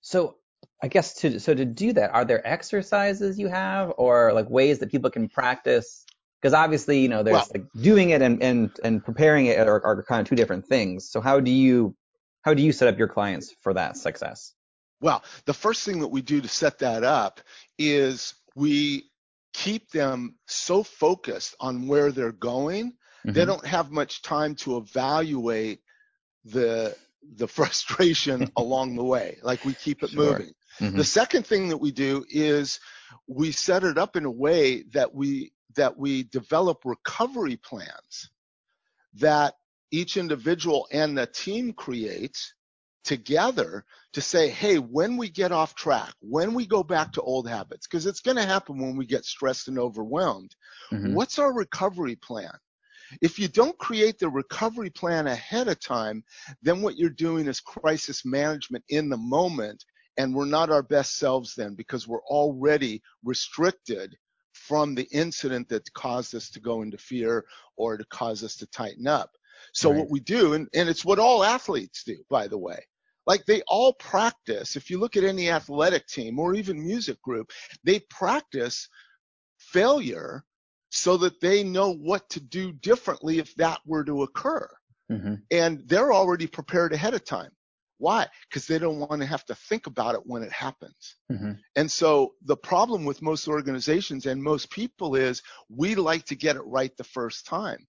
So 0.00 0.36
I 0.82 0.88
guess 0.88 1.14
to 1.20 1.38
so 1.38 1.54
to 1.54 1.64
do 1.66 1.92
that, 1.92 2.14
are 2.14 2.24
there 2.24 2.46
exercises 2.46 3.38
you 3.38 3.48
have 3.48 3.92
or 3.98 4.32
like 4.32 4.48
ways 4.48 4.78
that 4.78 4.90
people 4.90 5.10
can 5.10 5.28
practice? 5.28 6.06
Because 6.40 6.54
obviously, 6.54 7.00
you 7.00 7.08
know, 7.08 7.22
there's 7.22 7.34
well, 7.34 7.48
like 7.52 7.66
doing 7.82 8.10
it 8.10 8.22
and 8.22 8.42
and 8.42 8.70
and 8.82 9.04
preparing 9.04 9.46
it 9.46 9.68
are, 9.68 9.84
are 9.84 10.02
kind 10.04 10.22
of 10.22 10.28
two 10.28 10.36
different 10.36 10.66
things. 10.66 11.10
So 11.10 11.20
how 11.20 11.40
do 11.40 11.50
you 11.50 11.94
how 12.42 12.54
do 12.54 12.62
you 12.62 12.72
set 12.72 12.88
up 12.88 12.98
your 12.98 13.08
clients 13.08 13.54
for 13.60 13.74
that 13.74 13.98
success? 13.98 14.54
Well, 15.00 15.22
the 15.44 15.54
first 15.54 15.84
thing 15.84 16.00
that 16.00 16.08
we 16.08 16.22
do 16.22 16.40
to 16.40 16.48
set 16.48 16.78
that 16.78 17.04
up 17.04 17.40
is 17.78 18.34
we 18.56 19.10
keep 19.52 19.90
them 19.90 20.36
so 20.46 20.82
focused 20.82 21.54
on 21.60 21.86
where 21.86 22.10
they're 22.12 22.32
going, 22.32 22.92
mm-hmm. 22.92 23.32
they 23.32 23.44
don't 23.44 23.66
have 23.66 23.90
much 23.90 24.22
time 24.22 24.54
to 24.56 24.78
evaluate 24.78 25.80
the 26.44 26.96
the 27.36 27.48
frustration 27.58 28.50
along 28.56 28.96
the 28.96 29.04
way. 29.04 29.38
Like 29.42 29.64
we 29.64 29.74
keep 29.74 30.02
it 30.02 30.10
sure. 30.10 30.32
moving. 30.32 30.54
Mm-hmm. 30.80 30.96
The 30.96 31.04
second 31.04 31.46
thing 31.46 31.68
that 31.68 31.78
we 31.78 31.90
do 31.90 32.24
is 32.28 32.78
we 33.26 33.52
set 33.52 33.84
it 33.84 33.98
up 33.98 34.16
in 34.16 34.24
a 34.24 34.30
way 34.30 34.82
that 34.92 35.14
we 35.14 35.52
that 35.76 35.96
we 35.96 36.24
develop 36.24 36.84
recovery 36.84 37.56
plans 37.56 38.30
that 39.14 39.54
each 39.90 40.16
individual 40.16 40.86
and 40.92 41.16
the 41.16 41.26
team 41.26 41.72
creates 41.72 42.54
together 43.04 43.84
to 44.12 44.20
say, 44.20 44.48
hey, 44.48 44.78
when 44.78 45.16
we 45.16 45.28
get 45.28 45.52
off 45.52 45.74
track, 45.74 46.12
when 46.20 46.52
we 46.52 46.66
go 46.66 46.82
back 46.82 47.12
to 47.12 47.22
old 47.22 47.48
habits, 47.48 47.86
because 47.86 48.06
it's 48.06 48.20
going 48.20 48.36
to 48.36 48.44
happen 48.44 48.78
when 48.78 48.96
we 48.96 49.06
get 49.06 49.24
stressed 49.24 49.68
and 49.68 49.78
overwhelmed, 49.78 50.54
mm-hmm. 50.92 51.14
what's 51.14 51.38
our 51.38 51.52
recovery 51.52 52.16
plan? 52.16 52.52
If 53.22 53.38
you 53.38 53.48
don't 53.48 53.78
create 53.78 54.18
the 54.18 54.28
recovery 54.28 54.90
plan 54.90 55.26
ahead 55.26 55.68
of 55.68 55.80
time, 55.80 56.24
then 56.62 56.82
what 56.82 56.96
you're 56.96 57.10
doing 57.10 57.46
is 57.46 57.60
crisis 57.60 58.24
management 58.24 58.84
in 58.88 59.08
the 59.08 59.16
moment, 59.16 59.84
and 60.16 60.34
we're 60.34 60.46
not 60.46 60.70
our 60.70 60.82
best 60.82 61.16
selves 61.16 61.54
then 61.54 61.74
because 61.74 62.06
we're 62.08 62.24
already 62.24 63.02
restricted 63.24 64.16
from 64.52 64.94
the 64.94 65.08
incident 65.12 65.68
that 65.68 65.92
caused 65.94 66.34
us 66.34 66.50
to 66.50 66.60
go 66.60 66.82
into 66.82 66.98
fear 66.98 67.44
or 67.76 67.96
to 67.96 68.04
cause 68.06 68.42
us 68.42 68.56
to 68.56 68.66
tighten 68.66 69.06
up. 69.06 69.30
So 69.72 69.90
right. 69.90 69.98
what 70.00 70.10
we 70.10 70.20
do, 70.20 70.54
and, 70.54 70.68
and 70.74 70.88
it's 70.88 71.04
what 71.04 71.18
all 71.18 71.44
athletes 71.44 72.04
do, 72.04 72.16
by 72.28 72.48
the 72.48 72.58
way, 72.58 72.80
like 73.26 73.44
they 73.44 73.62
all 73.66 73.92
practice. 73.94 74.76
If 74.76 74.90
you 74.90 74.98
look 74.98 75.16
at 75.16 75.24
any 75.24 75.50
athletic 75.50 76.06
team 76.06 76.38
or 76.38 76.54
even 76.54 76.82
music 76.84 77.20
group, 77.22 77.50
they 77.84 78.00
practice 78.10 78.88
failure 79.58 80.44
so 80.90 81.16
that 81.18 81.40
they 81.40 81.62
know 81.62 81.92
what 81.92 82.28
to 82.30 82.40
do 82.40 82.72
differently 82.72 83.38
if 83.38 83.54
that 83.56 83.80
were 83.84 84.04
to 84.04 84.22
occur. 84.22 84.68
Mm-hmm. 85.10 85.34
And 85.50 85.82
they're 85.86 86.12
already 86.12 86.46
prepared 86.46 86.92
ahead 86.92 87.14
of 87.14 87.24
time. 87.24 87.50
Why? 87.98 88.26
Because 88.48 88.66
they 88.66 88.78
don't 88.78 89.00
want 89.00 89.20
to 89.20 89.26
have 89.26 89.44
to 89.46 89.54
think 89.54 89.86
about 89.86 90.14
it 90.14 90.20
when 90.24 90.42
it 90.42 90.52
happens. 90.52 91.16
Mm-hmm. 91.30 91.52
And 91.76 91.90
so 91.90 92.34
the 92.44 92.56
problem 92.56 93.04
with 93.04 93.22
most 93.22 93.48
organizations 93.48 94.26
and 94.26 94.42
most 94.42 94.70
people 94.70 95.16
is 95.16 95.42
we 95.68 95.94
like 95.94 96.24
to 96.26 96.36
get 96.36 96.56
it 96.56 96.64
right 96.64 96.96
the 96.96 97.04
first 97.04 97.44
time. 97.44 97.86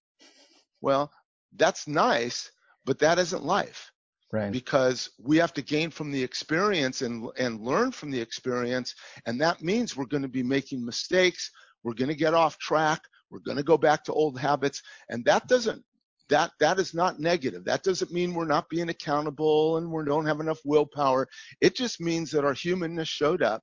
Well, 0.80 1.12
that's 1.56 1.86
nice, 1.86 2.50
but 2.84 2.98
that 2.98 3.18
isn't 3.18 3.44
life. 3.44 3.90
Right. 4.32 4.52
Because 4.52 5.10
we 5.18 5.38
have 5.38 5.52
to 5.54 5.62
gain 5.62 5.90
from 5.90 6.12
the 6.12 6.22
experience 6.22 7.02
and 7.02 7.28
and 7.36 7.60
learn 7.60 7.90
from 7.90 8.12
the 8.12 8.20
experience, 8.20 8.94
and 9.26 9.40
that 9.40 9.60
means 9.60 9.96
we're 9.96 10.04
going 10.04 10.22
to 10.22 10.28
be 10.28 10.44
making 10.44 10.84
mistakes. 10.84 11.50
We're 11.82 11.94
going 11.94 12.08
to 12.08 12.14
get 12.14 12.34
off 12.34 12.58
track. 12.58 13.00
We're 13.30 13.40
going 13.40 13.56
to 13.56 13.62
go 13.62 13.78
back 13.78 14.04
to 14.04 14.12
old 14.12 14.38
habits. 14.38 14.82
And 15.08 15.24
that 15.24 15.46
doesn't, 15.48 15.82
that, 16.28 16.52
that 16.60 16.78
is 16.78 16.94
not 16.94 17.20
negative. 17.20 17.64
That 17.64 17.82
doesn't 17.82 18.12
mean 18.12 18.34
we're 18.34 18.44
not 18.44 18.68
being 18.68 18.88
accountable 18.88 19.78
and 19.78 19.90
we 19.90 20.04
don't 20.04 20.26
have 20.26 20.40
enough 20.40 20.60
willpower. 20.64 21.26
It 21.60 21.76
just 21.76 22.00
means 22.00 22.30
that 22.32 22.44
our 22.44 22.54
humanness 22.54 23.08
showed 23.08 23.42
up. 23.42 23.62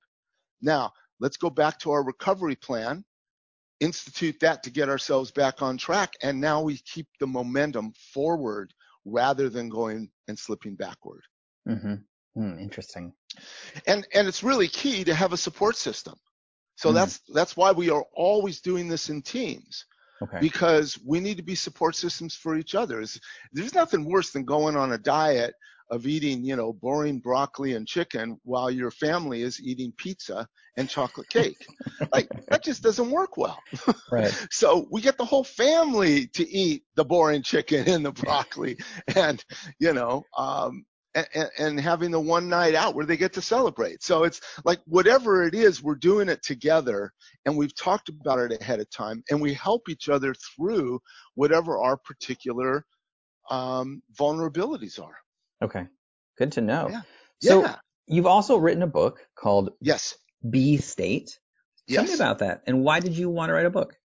Now, 0.62 0.92
let's 1.20 1.38
go 1.38 1.50
back 1.50 1.80
to 1.80 1.92
our 1.92 2.04
recovery 2.04 2.56
plan, 2.56 3.04
institute 3.80 4.38
that 4.42 4.64
to 4.64 4.72
get 4.72 4.90
ourselves 4.90 5.32
back 5.32 5.62
on 5.62 5.78
track. 5.78 6.14
And 6.24 6.42
now 6.42 6.62
we 6.62 6.80
keep 6.80 7.08
the 7.20 7.28
momentum 7.28 7.94
forward 8.14 8.74
rather 9.06 9.50
than 9.50 9.70
going 9.70 10.10
and 10.28 10.38
slipping 10.38 10.76
backward. 10.76 11.22
Mm-hmm. 11.68 11.96
Mm, 12.38 12.62
interesting. 12.62 13.14
And 13.88 14.08
and 14.14 14.28
it's 14.28 14.44
really 14.44 14.68
key 14.68 15.04
to 15.04 15.14
have 15.14 15.34
a 15.34 15.38
support 15.38 15.76
system. 15.76 16.16
So 16.78 16.92
mm. 16.92 16.94
that's 16.94 17.20
that's 17.34 17.58
why 17.58 17.72
we 17.72 17.90
are 17.90 18.06
always 18.16 18.62
doing 18.62 18.88
this 18.88 19.10
in 19.10 19.22
teams. 19.22 19.86
Okay. 20.22 20.40
Because 20.40 20.98
we 21.06 21.20
need 21.20 21.38
to 21.38 21.44
be 21.44 21.54
support 21.54 21.96
systems 21.96 22.34
for 22.34 22.58
each 22.58 22.74
other. 22.74 23.04
There's 23.54 23.76
nothing 23.76 24.04
worse 24.04 24.32
than 24.32 24.46
going 24.46 24.76
on 24.76 24.94
a 24.94 24.98
diet 24.98 25.54
of 25.92 26.08
eating, 26.08 26.44
you 26.44 26.56
know, 26.56 26.74
boring 26.74 27.20
broccoli 27.20 27.74
and 27.74 27.88
chicken 27.88 28.40
while 28.44 28.72
your 28.72 28.90
family 28.92 29.44
is 29.44 29.62
eating 29.62 29.94
pizza 29.96 30.48
and 30.76 30.90
chocolate 30.90 31.30
cake. 31.30 31.66
like 32.14 32.28
that 32.48 32.64
just 32.64 32.82
doesn't 32.82 33.12
work 33.12 33.38
well. 33.38 33.60
Right. 34.12 34.32
so 34.52 34.88
we 34.92 35.02
get 35.02 35.18
the 35.18 35.26
whole 35.26 35.44
family 35.44 36.28
to 36.34 36.50
eat 36.50 36.84
the 36.96 37.06
boring 37.06 37.44
chicken 37.44 37.88
and 37.88 38.04
the 38.04 38.12
broccoli 38.12 38.78
and, 39.16 39.44
you 39.80 39.94
know, 39.94 40.24
um, 40.36 40.84
and, 41.34 41.50
and, 41.58 41.80
having 41.80 42.12
the 42.12 42.20
one 42.20 42.50
night 42.50 42.76
out 42.76 42.96
where 42.96 43.06
they 43.06 43.18
get 43.18 43.34
to 43.34 43.42
celebrate. 43.42 44.04
So 44.04 44.24
it's 44.24 44.42
like 44.66 44.80
whatever 44.86 45.44
it 45.44 45.54
is, 45.56 45.82
we're 45.82 45.96
doing 45.96 46.30
it 46.30 46.44
together 46.44 47.12
and 47.46 47.58
we've 47.58 47.76
talked 47.76 48.10
about 48.10 48.40
it 48.40 48.62
ahead 48.62 48.80
of 48.80 48.90
time 48.90 49.24
and 49.30 49.42
we 49.42 49.54
help 49.54 49.90
each 49.90 50.10
other 50.10 50.34
through 50.34 51.00
whatever 51.36 51.78
our 51.80 51.98
particular 51.98 52.86
um, 53.50 54.02
vulnerabilities 54.20 55.02
are. 55.02 55.16
Okay. 55.64 55.86
Good 56.38 56.52
to 56.54 56.62
know. 56.62 56.90
Yeah. 56.90 57.02
So 57.42 57.62
yeah. 57.62 57.76
you've 58.08 58.28
also 58.28 58.58
written 58.58 58.84
a 58.84 58.88
book 58.88 59.26
called 59.36 59.72
Yes. 59.82 60.16
B 60.50 60.78
State. 60.78 61.40
Tell 61.90 62.04
yes. 62.04 62.10
me 62.10 62.16
about 62.16 62.40
that. 62.40 62.64
And 62.68 62.84
why 62.84 63.00
did 63.00 63.18
you 63.18 63.30
want 63.30 63.50
to 63.50 63.54
write 63.54 63.66
a 63.66 63.72
book? 63.72 63.96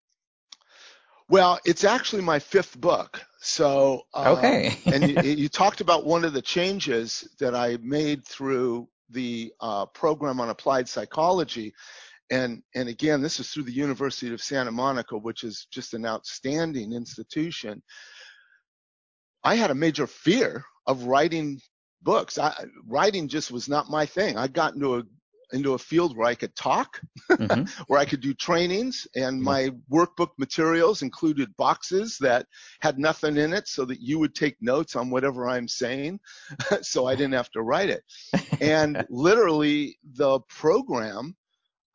Well, 1.33 1.59
it's 1.65 1.83
actually 1.83 2.21
my 2.21 2.37
fifth 2.37 2.79
book. 2.79 3.19
So, 3.39 4.03
uh, 4.13 4.35
okay. 4.37 4.77
and 4.85 5.09
you, 5.09 5.19
you, 5.35 5.49
talked 5.49 5.81
about 5.81 6.05
one 6.05 6.23
of 6.23 6.31
the 6.31 6.43
changes 6.43 7.27
that 7.39 7.55
I 7.55 7.79
made 7.81 8.23
through 8.23 8.87
the 9.09 9.51
uh, 9.59 9.87
program 9.87 10.39
on 10.39 10.49
applied 10.49 10.87
psychology. 10.87 11.73
And, 12.29 12.61
and 12.75 12.87
again, 12.87 13.23
this 13.23 13.39
is 13.39 13.49
through 13.49 13.63
the 13.63 13.71
University 13.71 14.31
of 14.31 14.43
Santa 14.43 14.71
Monica, 14.71 15.17
which 15.17 15.43
is 15.43 15.65
just 15.71 15.95
an 15.95 16.05
outstanding 16.05 16.93
institution. 16.93 17.81
I 19.43 19.55
had 19.55 19.71
a 19.71 19.75
major 19.75 20.05
fear 20.05 20.63
of 20.85 21.05
writing 21.05 21.59
books. 22.03 22.37
I, 22.37 22.53
writing 22.85 23.27
just 23.27 23.49
was 23.49 23.67
not 23.67 23.89
my 23.89 24.05
thing. 24.05 24.37
I 24.37 24.47
got 24.47 24.75
into 24.75 24.97
a 24.97 25.03
into 25.53 25.73
a 25.73 25.77
field 25.77 26.17
where 26.17 26.27
I 26.27 26.35
could 26.35 26.55
talk, 26.55 26.99
mm-hmm. 27.29 27.63
where 27.87 27.99
I 27.99 28.05
could 28.05 28.21
do 28.21 28.33
trainings, 28.33 29.07
and 29.15 29.37
mm-hmm. 29.37 29.43
my 29.43 29.69
workbook 29.91 30.31
materials 30.37 31.01
included 31.01 31.55
boxes 31.57 32.17
that 32.19 32.47
had 32.81 32.99
nothing 32.99 33.37
in 33.37 33.53
it 33.53 33.67
so 33.67 33.85
that 33.85 34.01
you 34.01 34.19
would 34.19 34.35
take 34.35 34.57
notes 34.61 34.95
on 34.95 35.09
whatever 35.09 35.47
I'm 35.47 35.67
saying 35.67 36.19
so 36.81 37.07
I 37.07 37.15
didn't 37.15 37.33
have 37.33 37.51
to 37.51 37.61
write 37.61 37.89
it. 37.89 38.03
and 38.61 39.05
literally, 39.09 39.97
the 40.15 40.39
program 40.49 41.35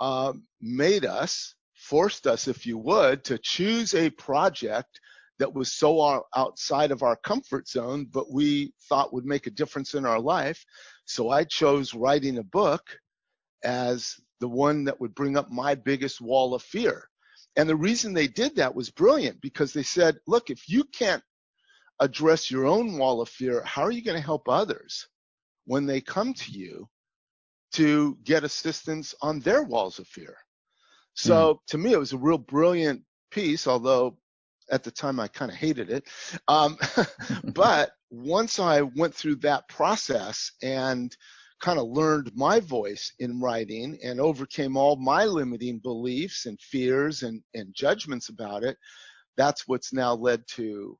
uh, 0.00 0.32
made 0.60 1.04
us, 1.04 1.54
forced 1.74 2.26
us, 2.26 2.48
if 2.48 2.66
you 2.66 2.78
would, 2.78 3.24
to 3.24 3.38
choose 3.38 3.94
a 3.94 4.10
project 4.10 5.00
that 5.38 5.52
was 5.52 5.72
so 5.72 6.24
outside 6.34 6.90
of 6.90 7.02
our 7.02 7.16
comfort 7.16 7.68
zone, 7.68 8.06
but 8.12 8.32
we 8.32 8.72
thought 8.88 9.12
would 9.12 9.24
make 9.24 9.46
a 9.46 9.52
difference 9.52 9.94
in 9.94 10.04
our 10.04 10.20
life. 10.20 10.64
So 11.04 11.30
I 11.30 11.44
chose 11.44 11.94
writing 11.94 12.38
a 12.38 12.42
book 12.42 12.82
as 13.64 14.14
the 14.40 14.48
one 14.48 14.84
that 14.84 15.00
would 15.00 15.14
bring 15.14 15.36
up 15.36 15.50
my 15.50 15.74
biggest 15.74 16.20
wall 16.20 16.54
of 16.54 16.62
fear. 16.62 17.08
And 17.56 17.68
the 17.68 17.76
reason 17.76 18.12
they 18.12 18.28
did 18.28 18.56
that 18.56 18.74
was 18.74 18.90
brilliant 18.90 19.40
because 19.40 19.72
they 19.72 19.82
said, 19.82 20.16
look, 20.26 20.50
if 20.50 20.68
you 20.68 20.84
can't 20.84 21.22
address 22.00 22.50
your 22.50 22.66
own 22.66 22.96
wall 22.98 23.20
of 23.20 23.28
fear, 23.28 23.62
how 23.64 23.82
are 23.82 23.90
you 23.90 24.02
going 24.02 24.16
to 24.16 24.24
help 24.24 24.48
others 24.48 25.08
when 25.64 25.86
they 25.86 26.00
come 26.00 26.32
to 26.34 26.52
you 26.52 26.88
to 27.72 28.16
get 28.22 28.44
assistance 28.44 29.14
on 29.22 29.40
their 29.40 29.64
walls 29.64 29.98
of 29.98 30.06
fear? 30.06 30.36
So 31.14 31.54
mm. 31.54 31.58
to 31.68 31.78
me, 31.78 31.92
it 31.92 31.98
was 31.98 32.12
a 32.12 32.18
real 32.18 32.38
brilliant 32.38 33.02
piece, 33.30 33.66
although 33.66 34.16
at 34.70 34.84
the 34.84 34.90
time 34.90 35.18
I 35.18 35.28
kind 35.28 35.50
of 35.50 35.56
hated 35.56 35.90
it. 35.90 36.04
Um, 36.46 36.78
but 37.54 37.90
once 38.10 38.58
I 38.58 38.82
went 38.82 39.14
through 39.14 39.36
that 39.36 39.68
process 39.68 40.52
and 40.62 41.14
kind 41.60 41.78
of 41.78 41.88
learned 41.88 42.30
my 42.34 42.60
voice 42.60 43.12
in 43.18 43.40
writing 43.40 43.98
and 44.02 44.20
overcame 44.20 44.76
all 44.76 44.96
my 44.96 45.24
limiting 45.24 45.78
beliefs 45.78 46.46
and 46.46 46.60
fears 46.60 47.22
and, 47.22 47.42
and 47.54 47.74
judgments 47.74 48.28
about 48.28 48.62
it, 48.62 48.76
that's 49.36 49.66
what's 49.66 49.92
now 49.92 50.14
led 50.14 50.42
to 50.48 50.96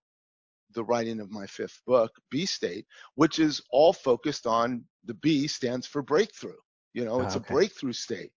the 0.74 0.84
writing 0.84 1.20
of 1.20 1.30
my 1.30 1.46
fifth 1.46 1.80
book, 1.86 2.12
B 2.30 2.44
State, 2.44 2.86
which 3.14 3.38
is 3.38 3.62
all 3.70 3.92
focused 3.92 4.46
on 4.46 4.84
the 5.04 5.14
B 5.14 5.46
stands 5.46 5.86
for 5.86 6.02
breakthrough. 6.02 6.52
You 6.92 7.04
know, 7.04 7.20
it's 7.20 7.36
okay. 7.36 7.44
a 7.48 7.52
breakthrough 7.52 7.92
state. 7.92 8.32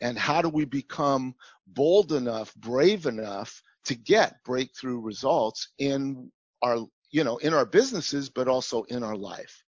And 0.00 0.18
how 0.18 0.42
do 0.42 0.48
we 0.48 0.64
become 0.64 1.34
bold 1.68 2.12
enough, 2.12 2.54
brave 2.56 3.06
enough 3.06 3.62
to 3.86 3.94
get 3.94 4.42
breakthrough 4.44 5.00
results 5.00 5.68
in 5.78 6.30
our, 6.62 6.78
you 7.10 7.24
know, 7.24 7.38
in 7.38 7.54
our 7.54 7.64
businesses, 7.64 8.28
but 8.28 8.48
also 8.48 8.82
in 8.84 9.02
our 9.02 9.16
life? 9.16 9.63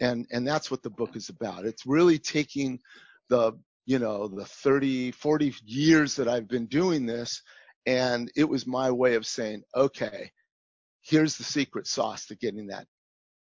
And 0.00 0.26
and 0.30 0.46
that's 0.46 0.70
what 0.70 0.82
the 0.82 0.90
book 0.90 1.16
is 1.16 1.28
about 1.28 1.64
it's 1.64 1.86
really 1.86 2.18
taking 2.18 2.78
the 3.28 3.52
you 3.86 3.98
know 3.98 4.28
the 4.28 4.44
30 4.44 5.12
40 5.12 5.54
years 5.64 6.14
that 6.16 6.28
i've 6.28 6.48
been 6.48 6.66
doing 6.66 7.06
this 7.06 7.42
and 7.86 8.30
it 8.36 8.48
was 8.48 8.66
my 8.66 8.90
way 8.90 9.14
of 9.14 9.26
saying 9.26 9.62
okay 9.74 10.30
here's 11.02 11.36
the 11.36 11.44
secret 11.44 11.86
sauce 11.86 12.26
to 12.26 12.34
getting 12.36 12.66
that 12.66 12.86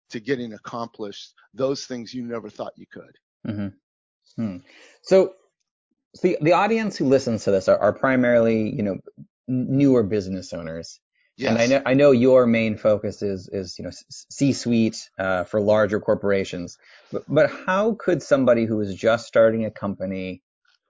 to 0.10 0.20
getting 0.20 0.54
accomplished 0.54 1.34
those 1.54 1.86
things 1.86 2.14
you 2.14 2.24
never 2.24 2.50
thought 2.50 2.74
you 2.76 2.86
could 2.92 3.18
mm-hmm. 3.48 4.42
hmm. 4.42 4.58
so 5.02 5.34
the 6.22 6.38
the 6.42 6.54
audience 6.54 6.98
who 6.98 7.06
listens 7.06 7.44
to 7.44 7.52
this 7.52 7.68
are, 7.68 7.78
are 7.80 7.94
primarily 7.94 8.76
you 8.76 8.84
know 8.84 8.98
newer 9.48 10.04
business 10.04 10.54
owners 10.54 11.00
Yes. 11.38 11.52
And 11.52 11.62
I 11.62 11.68
know 11.68 11.82
I 11.86 11.94
know 11.94 12.12
your 12.12 12.48
main 12.48 12.78
focus 12.78 13.22
is 13.22 13.48
is 13.48 13.78
you 13.78 13.86
know 13.86 13.92
C-suite 14.32 15.10
uh, 15.20 15.44
for 15.44 15.62
larger 15.62 16.00
corporations, 16.00 16.78
but, 17.12 17.24
but 17.28 17.52
how 17.52 17.94
could 17.94 18.24
somebody 18.24 18.66
who 18.66 18.82
is 18.82 18.96
just 18.96 19.28
starting 19.28 19.64
a 19.64 19.72
company 19.72 20.42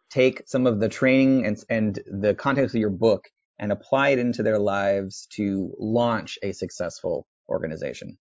take 0.09 0.43
some 0.47 0.65
of 0.65 0.79
the 0.79 0.87
training 0.87 1.45
and 1.45 1.61
and 1.69 1.99
the 2.07 2.33
context 2.33 2.73
of 2.73 2.79
your 2.79 2.89
book 2.89 3.27
and 3.59 3.73
apply 3.73 4.09
it 4.09 4.19
into 4.19 4.41
their 4.41 4.59
lives 4.59 5.27
to 5.31 5.73
launch 5.77 6.39
a 6.41 6.53
successful 6.53 7.27
organization? 7.49 8.17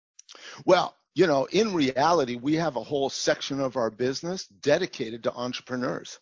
Well, 0.65 0.97
you 1.15 1.29
know, 1.29 1.45
in 1.45 1.75
reality, 1.75 2.37
we 2.37 2.57
have 2.57 2.75
a 2.75 2.83
whole 2.83 3.09
section 3.09 3.61
of 3.61 3.77
our 3.77 3.91
business 3.91 4.49
dedicated 4.49 5.23
to 5.23 5.33
entrepreneurs 5.33 6.19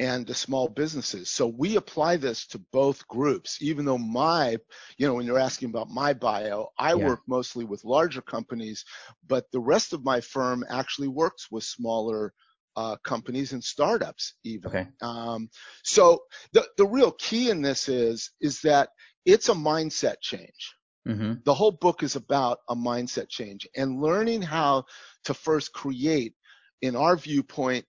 and 0.00 0.26
the 0.26 0.34
small 0.34 0.68
businesses. 0.68 1.30
So 1.30 1.46
we 1.46 1.76
apply 1.76 2.16
this 2.16 2.46
to 2.48 2.58
both 2.72 3.06
groups, 3.06 3.58
even 3.60 3.84
though 3.84 3.98
my, 3.98 4.56
you 4.98 5.06
know, 5.06 5.14
when 5.14 5.24
you're 5.24 5.38
asking 5.38 5.70
about 5.70 5.88
my 5.88 6.12
bio, 6.12 6.68
I 6.78 6.94
yeah. 6.94 7.06
work 7.06 7.20
mostly 7.28 7.64
with 7.64 7.84
larger 7.84 8.20
companies, 8.20 8.84
but 9.26 9.44
the 9.52 9.60
rest 9.60 9.92
of 9.92 10.04
my 10.04 10.20
firm 10.20 10.64
actually 10.68 11.08
works 11.08 11.48
with 11.50 11.62
smaller 11.62 12.32
uh, 12.76 12.96
companies 13.04 13.52
and 13.52 13.62
startups 13.62 14.34
even. 14.42 14.68
Okay. 14.68 14.88
Um, 15.00 15.48
so 15.84 16.24
the, 16.52 16.66
the 16.76 16.86
real 16.86 17.12
key 17.12 17.50
in 17.50 17.62
this 17.62 17.88
is, 17.88 18.32
is 18.40 18.60
that 18.62 18.88
it's 19.24 19.48
a 19.48 19.54
mindset 19.54 20.16
change. 20.20 20.74
Mm-hmm. 21.06 21.34
The 21.44 21.54
whole 21.54 21.70
book 21.70 22.02
is 22.02 22.16
about 22.16 22.58
a 22.68 22.74
mindset 22.74 23.28
change 23.28 23.68
and 23.76 24.00
learning 24.00 24.42
how 24.42 24.86
to 25.24 25.34
first 25.34 25.72
create, 25.72 26.34
in 26.82 26.96
our 26.96 27.16
viewpoint, 27.16 27.86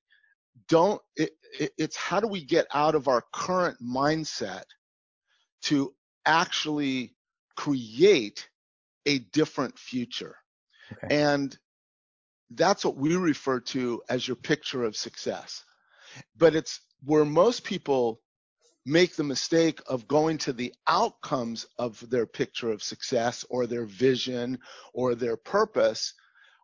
don't 0.68 1.02
it, 1.16 1.32
it, 1.60 1.72
it's 1.78 1.96
how 1.96 2.20
do 2.20 2.28
we 2.28 2.44
get 2.44 2.68
out 2.74 2.96
of 2.96 3.08
our 3.08 3.24
current 3.34 3.78
mindset 3.82 4.64
to 5.64 5.94
actually 6.26 7.16
create 7.56 8.48
a 9.06 9.20
different 9.20 9.78
future 9.78 10.36
okay. 10.92 11.16
and 11.16 11.58
that's 12.52 12.86
what 12.86 12.98
we 12.98 13.16
refer 13.16 13.60
to 13.60 14.02
as 14.10 14.28
your 14.28 14.36
picture 14.36 14.84
of 14.84 14.96
success 14.96 15.64
but 16.38 16.56
it's 16.56 16.82
where 17.04 17.26
most 17.26 17.64
people 17.64 18.22
make 18.86 19.16
the 19.16 19.24
mistake 19.24 19.82
of 19.88 20.08
going 20.08 20.38
to 20.38 20.54
the 20.54 20.74
outcomes 20.88 21.66
of 21.80 22.08
their 22.10 22.28
picture 22.28 22.72
of 22.72 22.84
success 22.84 23.44
or 23.50 23.66
their 23.66 23.86
vision 23.86 24.60
or 24.94 25.16
their 25.16 25.38
purpose 25.38 26.14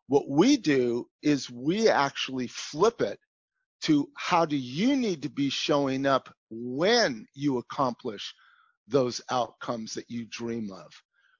what 0.07 0.27
we 0.27 0.57
do 0.57 1.07
is 1.23 1.49
we 1.49 1.87
actually 1.87 2.47
flip 2.47 3.01
it 3.01 3.19
to 3.81 4.07
how 4.15 4.45
do 4.45 4.55
you 4.55 4.95
need 4.95 5.23
to 5.23 5.29
be 5.29 5.49
showing 5.49 6.05
up 6.05 6.33
when 6.49 7.25
you 7.33 7.57
accomplish 7.57 8.33
those 8.87 9.21
outcomes 9.29 9.93
that 9.93 10.09
you 10.09 10.25
dream 10.29 10.71
of? 10.71 10.91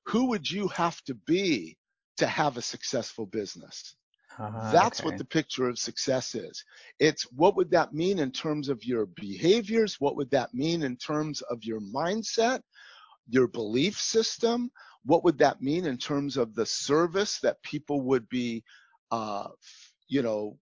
Who 0.07 0.25
would 0.29 0.49
you 0.49 0.67
have 0.69 1.01
to 1.03 1.13
be 1.13 1.77
to 2.17 2.27
have 2.27 2.57
a 2.57 2.61
successful 2.61 3.25
business? 3.25 3.95
Uh, 4.39 4.71
That's 4.71 5.01
okay. 5.01 5.09
what 5.09 5.17
the 5.17 5.25
picture 5.25 5.67
of 5.67 5.77
success 5.77 6.35
is. 6.35 6.63
It's 6.99 7.23
what 7.31 7.55
would 7.55 7.69
that 7.71 7.93
mean 7.93 8.19
in 8.19 8.31
terms 8.31 8.69
of 8.69 8.83
your 8.83 9.05
behaviors? 9.05 9.99
What 9.99 10.15
would 10.15 10.31
that 10.31 10.53
mean 10.53 10.83
in 10.83 10.97
terms 10.97 11.41
of 11.41 11.63
your 11.63 11.79
mindset, 11.79 12.61
your 13.27 13.47
belief 13.47 13.99
system? 13.99 14.71
What 15.03 15.23
would 15.23 15.37
that 15.39 15.61
mean 15.61 15.85
in 15.85 15.97
terms 15.97 16.37
of 16.37 16.55
the 16.55 16.65
service 16.65 17.39
that 17.41 17.61
people 17.63 18.01
would 18.01 18.27
be, 18.29 18.63
uh, 19.11 19.49
you 20.07 20.21
know, 20.21 20.57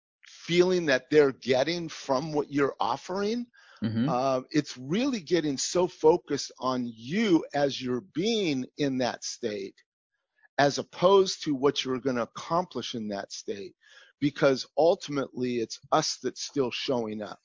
feeling 0.49 0.87
that 0.87 1.11
they're 1.11 1.33
getting 1.33 1.87
from 1.87 2.33
what 2.33 2.51
you're 2.51 2.73
offering. 2.79 3.45
Mm-hmm. 3.83 4.09
Uh, 4.09 4.41
it's 4.49 4.75
really 4.79 5.19
getting 5.19 5.59
so 5.59 5.87
focused 5.87 6.51
on 6.59 6.91
you 6.91 7.45
as 7.53 7.79
you're 7.79 8.03
being 8.15 8.65
in 8.79 8.97
that 8.97 9.23
state, 9.23 9.75
as 10.57 10.79
opposed 10.79 11.43
to 11.43 11.53
what 11.53 11.85
you're 11.85 11.99
going 11.99 12.15
to 12.15 12.23
accomplish 12.23 12.95
in 12.95 13.07
that 13.09 13.31
state, 13.31 13.75
because 14.19 14.65
ultimately 14.75 15.59
it's 15.59 15.79
us 15.91 16.17
that's 16.23 16.41
still 16.41 16.71
showing 16.71 17.21
up. 17.21 17.39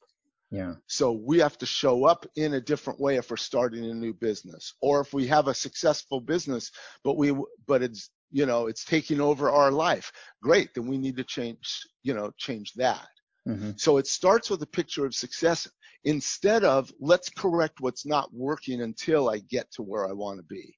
Yeah. 0.50 0.74
So 0.86 1.12
we 1.12 1.40
have 1.40 1.58
to 1.58 1.66
show 1.66 2.06
up 2.06 2.24
in 2.36 2.54
a 2.54 2.60
different 2.60 3.00
way 3.00 3.16
if 3.16 3.30
we're 3.30 3.36
starting 3.36 3.84
a 3.84 3.92
new 3.92 4.14
business, 4.14 4.72
or 4.80 5.00
if 5.00 5.12
we 5.12 5.26
have 5.26 5.48
a 5.48 5.54
successful 5.54 6.20
business, 6.20 6.70
but 7.02 7.18
we 7.18 7.36
but 7.66 7.82
it's 7.82 8.08
you 8.34 8.44
know 8.44 8.66
it's 8.66 8.84
taking 8.84 9.20
over 9.20 9.50
our 9.50 9.70
life 9.70 10.12
great 10.42 10.68
then 10.74 10.86
we 10.86 10.98
need 10.98 11.16
to 11.16 11.24
change 11.24 11.86
you 12.02 12.12
know 12.12 12.30
change 12.36 12.72
that 12.74 13.06
mm-hmm. 13.48 13.70
so 13.76 13.96
it 13.96 14.06
starts 14.06 14.50
with 14.50 14.60
a 14.62 14.66
picture 14.66 15.06
of 15.06 15.14
success 15.14 15.68
instead 16.02 16.64
of 16.64 16.92
let's 17.00 17.30
correct 17.30 17.80
what's 17.80 18.04
not 18.04 18.28
working 18.34 18.82
until 18.82 19.30
i 19.30 19.38
get 19.38 19.70
to 19.70 19.82
where 19.82 20.06
i 20.06 20.12
want 20.12 20.36
to 20.36 20.44
be 20.44 20.76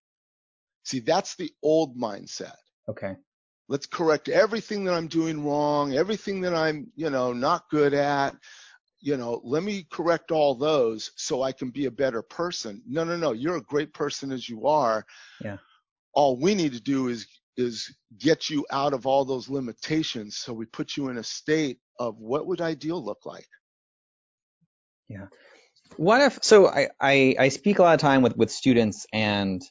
see 0.84 1.00
that's 1.00 1.34
the 1.36 1.50
old 1.62 1.96
mindset 1.96 2.56
okay 2.88 3.16
let's 3.68 3.86
correct 3.86 4.28
everything 4.28 4.84
that 4.84 4.94
i'm 4.94 5.08
doing 5.08 5.42
wrong 5.42 5.94
everything 5.94 6.42
that 6.42 6.54
i'm 6.54 6.86
you 6.94 7.08
know 7.08 7.32
not 7.32 7.64
good 7.70 7.94
at 7.94 8.36
you 9.00 9.16
know, 9.16 9.40
let 9.44 9.62
me 9.62 9.86
correct 9.90 10.32
all 10.32 10.54
those 10.54 11.12
so 11.14 11.42
I 11.42 11.52
can 11.52 11.70
be 11.70 11.86
a 11.86 11.90
better 11.90 12.22
person. 12.22 12.82
No, 12.88 13.04
no, 13.04 13.16
no. 13.16 13.32
You're 13.32 13.56
a 13.56 13.62
great 13.62 13.94
person 13.94 14.32
as 14.32 14.48
you 14.48 14.66
are. 14.66 15.06
Yeah. 15.40 15.58
All 16.12 16.36
we 16.36 16.56
need 16.56 16.72
to 16.72 16.80
do 16.80 17.08
is 17.08 17.26
is 17.56 17.94
get 18.18 18.50
you 18.50 18.66
out 18.70 18.94
of 18.94 19.06
all 19.06 19.24
those 19.24 19.48
limitations 19.48 20.36
so 20.38 20.52
we 20.52 20.66
put 20.66 20.96
you 20.96 21.08
in 21.10 21.18
a 21.18 21.24
state 21.24 21.78
of 21.98 22.18
what 22.18 22.46
would 22.46 22.60
ideal 22.60 23.02
look 23.04 23.26
like. 23.26 23.48
Yeah. 25.08 25.26
What 25.96 26.22
if 26.22 26.38
so 26.42 26.68
I, 26.68 26.88
I, 27.00 27.36
I 27.38 27.48
speak 27.50 27.78
a 27.78 27.82
lot 27.82 27.94
of 27.94 28.00
time 28.00 28.22
with, 28.22 28.36
with 28.36 28.50
students 28.50 29.06
and 29.12 29.62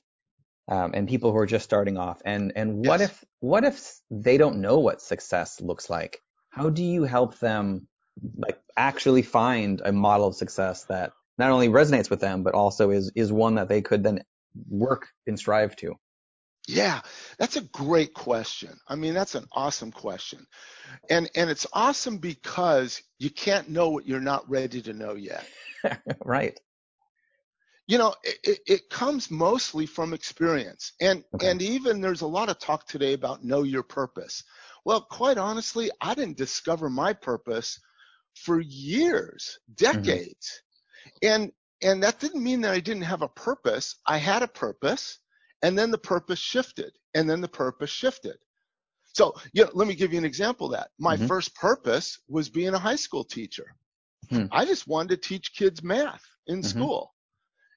um, 0.69 0.91
and 0.95 1.07
people 1.07 1.31
who 1.31 1.37
are 1.39 1.45
just 1.45 1.65
starting 1.65 1.97
off 1.97 2.21
and 2.25 2.53
and 2.55 2.77
what 2.77 3.01
Yes. 3.01 3.01
if 3.01 3.23
what 3.41 3.65
if 3.65 3.93
they 4.11 4.37
don't 4.37 4.61
know 4.61 4.79
what 4.79 5.01
success 5.01 5.61
looks 5.61 5.89
like? 5.89 6.19
How 6.49 6.69
do 6.69 6.83
you 6.83 7.03
help 7.03 7.39
them 7.39 7.87
like 8.37 8.59
actually 8.77 9.23
find 9.23 9.81
a 9.85 9.91
model 9.91 10.27
of 10.27 10.35
success 10.35 10.85
that 10.85 11.11
not 11.37 11.51
only 11.51 11.69
resonates 11.69 12.09
with 12.09 12.21
them 12.21 12.43
but 12.43 12.55
also 12.55 12.91
is 12.91 13.11
is 13.15 13.31
one 13.31 13.55
that 13.55 13.69
they 13.69 13.81
could 13.81 14.03
then 14.03 14.23
work 14.69 15.07
and 15.27 15.37
strive 15.37 15.75
to? 15.77 15.93
Yeah, 16.67 17.01
that's 17.37 17.57
a 17.57 17.61
great 17.61 18.13
question. 18.13 18.77
I 18.87 18.95
mean, 18.95 19.13
that's 19.13 19.35
an 19.35 19.45
awesome 19.51 19.91
question. 19.91 20.45
And 21.09 21.29
and 21.35 21.49
it's 21.49 21.67
awesome 21.73 22.17
because 22.17 23.01
you 23.19 23.29
can't 23.29 23.69
know 23.69 23.89
what 23.89 24.07
you're 24.07 24.19
not 24.19 24.49
ready 24.49 24.81
to 24.81 24.93
know 24.93 25.13
yet. 25.13 25.45
right. 26.25 26.59
You 27.87 27.99
know, 27.99 28.15
it, 28.23 28.59
it, 28.65 28.89
comes 28.89 29.29
mostly 29.29 29.85
from 29.85 30.11
experience. 30.11 30.93
And 31.01 31.23
Okay. 31.35 31.51
and 31.51 31.61
even 31.61 32.01
there's 32.01 32.21
a 32.21 32.27
lot 32.27 32.49
of 32.49 32.57
talk 32.57 32.87
today 32.87 33.13
about 33.13 33.43
know 33.43 33.61
your 33.61 33.83
purpose. 33.83 34.43
Well, 34.85 35.01
quite 35.01 35.37
honestly, 35.37 35.91
I 36.01 36.15
didn't 36.15 36.37
discover 36.37 36.89
my 36.89 37.13
purpose 37.13 37.79
for 38.33 38.59
years, 38.59 39.59
mm-hmm. 39.69 39.93
decades. 39.93 40.61
And 41.21 41.51
and 41.83 42.01
that 42.01 42.19
didn't 42.19 42.43
mean 42.43 42.61
that 42.61 42.73
I 42.73 42.79
didn't 42.79 43.03
have 43.03 43.21
a 43.21 43.27
purpose. 43.27 43.95
I 44.07 44.17
had 44.17 44.41
a 44.41 44.47
purpose, 44.47 45.19
and 45.65 45.75
then 45.75 45.89
the 45.89 45.97
purpose 45.97 46.37
shifted, 46.37 46.93
and 47.15 47.27
then 47.27 47.41
the 47.41 47.47
purpose 47.47 47.89
shifted. 47.89 48.37
So, 49.13 49.33
you 49.53 49.63
know, 49.63 49.71
let 49.73 49.87
me 49.87 49.95
give 49.95 50.11
you 50.13 50.19
an 50.19 50.25
example 50.25 50.67
of 50.67 50.73
that. 50.73 50.89
My 50.99 51.17
Mhm. 51.17 51.27
first 51.27 51.55
purpose 51.55 52.19
was 52.27 52.49
being 52.49 52.75
a 52.75 52.79
high 52.79 52.97
school 52.97 53.23
teacher. 53.23 53.65
Hmm. 54.29 54.45
I 54.51 54.65
just 54.65 54.87
wanted 54.87 55.09
to 55.09 55.27
teach 55.27 55.55
kids 55.55 55.81
math 55.81 56.23
in 56.45 56.61
Mhm. 56.61 56.69
school. 56.69 57.15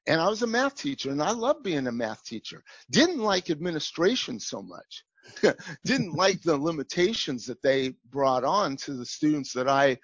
And 0.06 0.20
I 0.20 0.28
was 0.28 0.42
a 0.42 0.46
math 0.46 0.74
teacher, 0.74 1.10
and 1.10 1.22
I 1.22 1.30
loved 1.30 1.62
being 1.62 1.86
a 1.86 1.92
math 1.92 2.24
teacher. 2.24 2.62
Didn't 2.90 3.20
like 3.20 3.48
administration 3.48 4.38
so 4.38 4.60
much. 4.60 5.04
Didn't 5.84 6.12
like 6.12 6.42
the 6.42 6.58
limitations 6.58 7.46
that 7.46 7.62
they 7.62 7.94
brought 8.10 8.44
on 8.44 8.76
to 8.84 8.92
the 8.92 9.06
students 9.06 9.52
that 9.54 9.68
I 9.68 9.98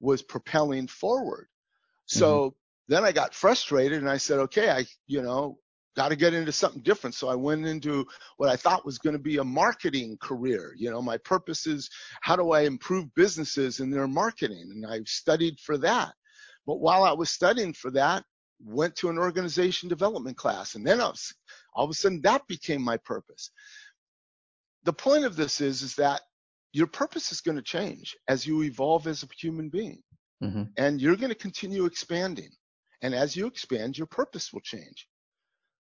was 0.00 0.22
propelling 0.22 0.88
forward. 0.88 1.48
So 2.04 2.54
then 2.88 3.04
I 3.04 3.12
got 3.12 3.34
frustrated 3.34 3.98
and 3.98 4.10
I 4.10 4.18
said, 4.18 4.40
okay, 4.40 4.70
I, 4.70 4.84
you 5.06 5.22
know, 5.22 5.58
got 5.96 6.10
to 6.10 6.16
get 6.16 6.34
into 6.34 6.52
something 6.52 6.82
different. 6.82 7.14
So 7.14 7.28
I 7.28 7.34
went 7.34 7.66
into 7.66 8.06
what 8.36 8.48
I 8.48 8.56
thought 8.56 8.86
was 8.86 8.98
going 8.98 9.14
to 9.14 9.22
be 9.22 9.38
a 9.38 9.44
marketing 9.44 10.18
career. 10.20 10.74
You 10.76 10.90
know, 10.90 11.02
my 11.02 11.18
purpose 11.18 11.66
is 11.66 11.90
how 12.22 12.36
do 12.36 12.52
I 12.52 12.62
improve 12.62 13.14
businesses 13.14 13.80
in 13.80 13.90
their 13.90 14.08
marketing? 14.08 14.70
And 14.72 14.86
I 14.86 15.00
studied 15.06 15.60
for 15.60 15.78
that. 15.78 16.14
But 16.66 16.80
while 16.80 17.04
I 17.04 17.12
was 17.12 17.30
studying 17.30 17.72
for 17.74 17.90
that, 17.92 18.24
went 18.64 18.94
to 18.96 19.08
an 19.10 19.18
organization 19.18 19.88
development 19.88 20.36
class. 20.36 20.74
And 20.74 20.86
then 20.86 21.00
I 21.00 21.08
was, 21.08 21.34
all 21.74 21.84
of 21.84 21.90
a 21.90 21.94
sudden 21.94 22.20
that 22.22 22.46
became 22.48 22.82
my 22.82 22.98
purpose. 22.98 23.50
The 24.84 24.92
point 24.92 25.24
of 25.24 25.36
this 25.36 25.60
is, 25.60 25.82
is 25.82 25.94
that 25.96 26.22
your 26.72 26.86
purpose 26.86 27.32
is 27.32 27.40
going 27.40 27.56
to 27.56 27.62
change 27.62 28.16
as 28.28 28.46
you 28.46 28.62
evolve 28.62 29.06
as 29.06 29.22
a 29.22 29.28
human 29.38 29.70
being 29.70 30.02
hmm 30.40 30.64
and 30.78 31.00
you're 31.00 31.16
going 31.16 31.30
to 31.30 31.34
continue 31.34 31.84
expanding. 31.86 32.50
And 33.02 33.14
as 33.14 33.36
you 33.36 33.46
expand, 33.46 33.98
your 33.98 34.06
purpose 34.06 34.52
will 34.52 34.60
change. 34.60 35.08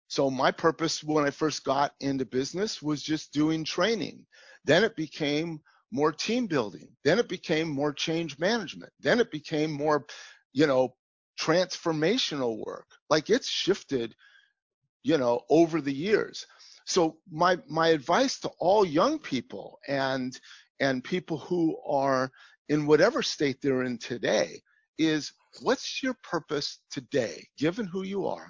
So 0.08 0.30
my 0.30 0.52
purpose 0.52 1.04
when 1.04 1.26
I 1.26 1.32
first 1.32 1.64
got 1.64 1.94
into 2.00 2.26
business 2.26 2.82
was 2.82 3.04
just 3.04 3.34
doing 3.34 3.64
training. 3.64 4.26
Then 4.66 4.84
it 4.84 4.96
became 4.96 5.62
more 5.92 6.12
team 6.12 6.48
building. 6.48 6.90
Then 7.04 7.20
it 7.20 7.30
became 7.30 7.70
more 7.70 7.94
change 7.94 8.40
management. 8.40 8.92
Then 9.00 9.20
it 9.20 9.32
became 9.32 9.72
more, 9.72 10.06
you 10.54 10.68
know, 10.68 10.96
transformational 11.40 12.64
work. 12.66 12.88
Like 13.10 13.30
it's 13.30 13.50
shifted, 13.50 14.16
you 15.04 15.18
know, 15.18 15.42
over 15.50 15.82
the 15.82 15.94
years. 15.94 16.46
So 16.86 17.18
my 17.30 17.58
my 17.70 17.90
advice 17.90 18.40
to 18.42 18.50
all 18.60 18.86
young 18.86 19.20
people 19.20 19.80
and 19.88 20.40
and 20.80 21.04
people 21.04 21.38
who 21.38 21.78
are 21.86 22.32
in 22.70 22.86
whatever 22.86 23.22
state 23.22 23.58
they're 23.62 23.84
in 23.84 23.98
today 23.98 24.62
is 24.98 25.32
what's 25.62 26.02
your 26.04 26.16
purpose 26.24 26.80
today, 26.92 27.46
given 27.58 27.86
who 27.86 28.04
you 28.04 28.28
are, 28.28 28.48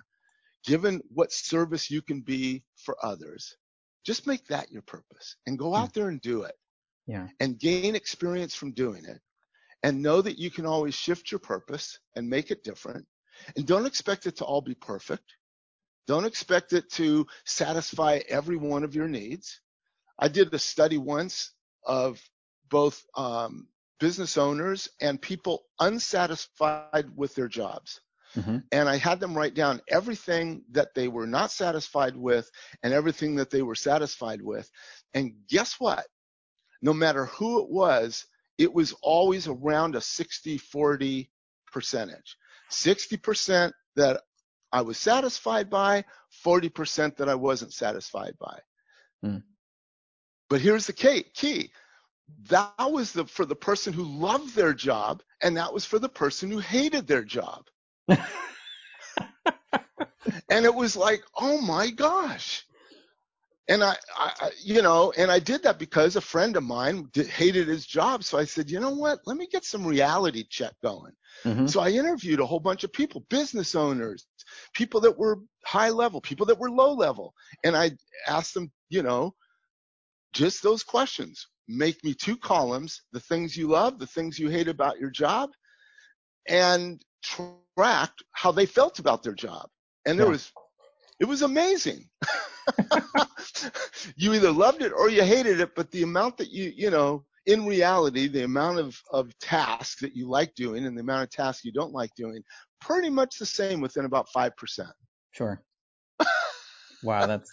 given 0.67 1.01
what 1.15 1.33
service 1.33 1.91
you 1.91 2.03
can 2.03 2.21
be 2.21 2.63
for 2.77 2.97
others. 3.03 3.57
Just 4.05 4.27
make 4.27 4.47
that 4.47 4.71
your 4.71 4.83
purpose 4.83 5.37
and 5.47 5.59
go 5.59 5.75
out 5.75 5.93
there 5.95 6.09
and 6.09 6.21
do 6.21 6.43
it 6.43 6.55
Yeah. 7.07 7.29
and 7.41 7.59
gain 7.59 7.95
experience 7.95 8.55
from 8.55 8.73
doing 8.73 9.05
it 9.05 9.21
and 9.83 10.01
know 10.01 10.21
that 10.21 10.37
you 10.39 10.51
can 10.51 10.65
always 10.65 10.95
shift 10.95 11.31
your 11.31 11.39
purpose 11.39 11.99
and 12.15 12.29
make 12.29 12.51
it 12.51 12.63
different 12.63 13.05
and 13.55 13.65
don't 13.67 13.85
expect 13.87 14.27
it 14.27 14.37
to 14.37 14.45
all 14.45 14.61
be 14.61 14.75
perfect. 14.75 15.35
Don't 16.07 16.25
expect 16.25 16.73
it 16.73 16.89
to 16.91 17.25
satisfy 17.45 18.19
every 18.29 18.57
one 18.57 18.83
of 18.83 18.95
your 18.95 19.07
needs. 19.07 19.61
I 20.19 20.27
did 20.29 20.53
a 20.53 20.59
study 20.59 20.97
once 20.97 21.53
of 21.85 22.21
both 22.69 23.03
um, 23.15 23.67
business 23.99 24.37
owners 24.37 24.89
and 25.01 25.21
people 25.21 25.63
unsatisfied 25.79 27.09
with 27.15 27.35
their 27.35 27.47
jobs. 27.47 28.01
Hmm 28.37 28.57
And 28.71 28.87
I 28.87 28.97
had 28.97 29.19
them 29.19 29.35
write 29.35 29.55
down 29.55 29.81
everything 29.89 30.63
that 30.71 30.93
they 30.93 31.07
were 31.07 31.27
not 31.27 31.51
satisfied 31.51 32.15
with 32.15 32.49
and 32.83 32.93
everything 32.93 33.35
that 33.35 33.49
they 33.49 33.61
were 33.61 33.75
satisfied 33.75 34.41
with. 34.41 34.69
And 35.13 35.33
guess 35.49 35.75
what? 35.79 36.05
No 36.81 36.93
matter 36.93 37.25
who 37.25 37.63
it 37.63 37.69
was, 37.69 38.25
it 38.57 38.73
was 38.73 38.93
always 39.01 39.47
around 39.47 39.95
a 39.95 40.01
60 40.01 40.57
40 40.57 41.31
percentage. 41.71 42.37
60% 42.71 43.71
that 43.95 44.21
I 44.71 44.81
was 44.81 44.97
satisfied 44.97 45.69
by, 45.69 46.03
40% 46.45 47.15
that 47.17 47.29
I 47.29 47.35
wasn't 47.35 47.73
satisfied 47.73 48.35
by. 48.39 48.59
Hmm. 49.23 49.37
But 50.49 50.61
here's 50.61 50.87
the 50.87 50.93
key, 50.93 51.23
key. 51.33 51.71
That 52.49 52.91
was 52.91 53.13
the 53.13 53.25
for 53.25 53.45
the 53.45 53.55
person 53.55 53.93
who 53.93 54.03
loved 54.03 54.53
their 54.53 54.73
job, 54.73 55.23
and 55.41 55.55
that 55.55 55.73
was 55.73 55.85
for 55.85 55.99
the 55.99 56.09
person 56.09 56.51
who 56.51 56.59
hated 56.59 57.07
their 57.07 57.23
job. 57.23 57.67
and 60.49 60.65
it 60.65 60.73
was 60.73 60.95
like, 60.95 61.23
oh 61.37 61.61
my 61.61 61.89
gosh. 61.89 62.65
And 63.69 63.83
I, 63.83 63.95
I, 64.17 64.51
you 64.63 64.81
know, 64.81 65.13
and 65.17 65.29
I 65.31 65.39
did 65.39 65.63
that 65.63 65.79
because 65.79 66.15
a 66.15 66.21
friend 66.21 66.55
of 66.55 66.63
mine 66.63 67.09
did, 67.13 67.27
hated 67.27 67.67
his 67.67 67.85
job. 67.85 68.23
So 68.23 68.37
I 68.37 68.45
said, 68.45 68.69
you 68.69 68.79
know 68.79 68.93
what? 68.93 69.19
Let 69.25 69.37
me 69.37 69.47
get 69.51 69.65
some 69.65 69.85
reality 69.85 70.45
check 70.49 70.73
going. 70.83 71.13
hmm 71.43 71.67
So 71.67 71.81
I 71.81 71.89
interviewed 71.89 72.39
a 72.39 72.45
whole 72.45 72.59
bunch 72.59 72.83
of 72.83 72.93
people, 72.93 73.25
business 73.29 73.75
owners, 73.75 74.25
people 74.73 74.99
that 75.01 75.17
were 75.17 75.39
high 75.65 75.89
level, 75.89 76.21
people 76.21 76.45
that 76.47 76.59
were 76.59 76.71
low 76.71 76.93
level. 76.93 77.33
And 77.63 77.75
I 77.75 77.91
asked 78.27 78.53
them, 78.53 78.71
you 78.89 79.03
know, 79.03 79.33
just 80.33 80.63
those 80.63 80.83
questions. 80.83 81.47
Make 81.67 82.03
me 82.03 82.13
two 82.13 82.37
columns, 82.37 83.01
the 83.11 83.19
things 83.19 83.57
you 83.57 83.67
love, 83.67 83.99
the 83.99 84.07
things 84.07 84.39
you 84.39 84.49
hate 84.49 84.67
about 84.69 84.99
your 84.99 85.09
job, 85.09 85.49
and 86.47 87.01
tracked 87.77 88.23
how 88.33 88.51
they 88.51 88.65
felt 88.65 88.99
about 88.99 89.23
their 89.23 89.33
job. 89.33 89.67
And 90.05 90.19
there 90.19 90.25
Yeah. 90.25 90.31
was, 90.31 90.51
it 91.19 91.25
was 91.25 91.41
amazing. 91.41 92.09
you 94.15 94.33
either 94.33 94.51
loved 94.51 94.81
it 94.81 94.91
or 94.91 95.09
you 95.09 95.23
hated 95.23 95.59
it, 95.59 95.75
but 95.75 95.91
the 95.91 96.03
amount 96.03 96.37
that 96.37 96.49
you, 96.49 96.71
you 96.75 96.89
know, 96.89 97.23
in 97.45 97.65
reality, 97.65 98.27
the 98.27 98.43
amount 98.43 98.79
of, 98.79 98.97
of 99.11 99.37
tasks 99.39 100.01
that 100.01 100.15
you 100.15 100.29
like 100.29 100.53
doing 100.55 100.85
and 100.85 100.97
the 100.97 101.01
amount 101.01 101.23
of 101.23 101.29
tasks 101.29 101.63
you 101.63 101.71
don't 101.71 101.93
like 101.93 102.13
doing, 102.15 102.43
pretty 102.81 103.09
much 103.09 103.37
the 103.37 103.45
same 103.45 103.79
within 103.79 104.05
about 104.05 104.27
5%. 104.35 104.51
Sure. 105.31 105.61
wow, 107.03 107.27
that's 107.27 107.51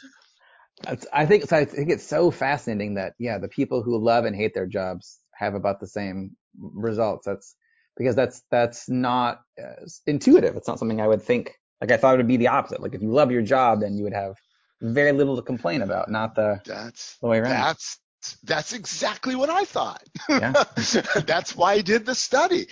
that's 0.83 1.07
I 1.13 1.25
think 1.25 1.45
so 1.45 1.57
I 1.57 1.65
think 1.65 1.91
it's 1.91 2.07
so 2.07 2.31
fascinating 2.31 2.95
that 2.95 3.13
yeah, 3.19 3.39
the 3.39 3.49
people 3.49 3.83
who 3.83 3.97
love 3.97 4.25
and 4.25 4.35
hate 4.35 4.55
their 4.55 4.67
jobs 4.67 5.21
have 5.35 5.55
about 5.55 5.81
the 5.81 5.87
same 5.87 6.37
results. 6.59 7.27
That's 7.27 7.55
because 7.97 8.17
that's 8.17 8.43
that's 8.51 8.89
not 8.89 9.41
uh, 9.63 9.85
intuitive. 10.07 10.57
It's 10.57 10.69
not 10.69 10.79
something 10.79 11.01
I 11.01 11.09
would 11.09 11.23
think. 11.23 11.53
Like 11.81 11.93
I 11.93 11.97
thought 11.97 12.15
it 12.15 12.19
would 12.19 12.29
be 12.29 12.37
the 12.37 12.49
opposite. 12.49 12.81
Like 12.81 12.95
if 12.95 13.03
you 13.03 13.11
love 13.11 13.31
your 13.31 13.43
job, 13.43 13.81
then 13.81 13.97
you 13.97 14.05
would 14.05 14.15
have 14.15 14.35
very 14.81 15.13
little 15.13 15.37
to 15.37 15.43
complain 15.43 15.83
about, 15.83 16.11
not 16.11 16.35
the 16.35 16.61
That's, 16.65 17.17
the 17.21 17.29
way 17.29 17.39
around. 17.39 17.51
that's, 17.53 17.99
that's 18.43 18.73
exactly 18.73 19.35
what 19.35 19.51
I 19.51 19.65
thought. 19.65 20.03
Yeah. 20.29 20.53
that's 21.27 21.55
why 21.57 21.75
I 21.75 21.81
did 21.83 22.07
the 22.07 22.15
study. 22.15 22.67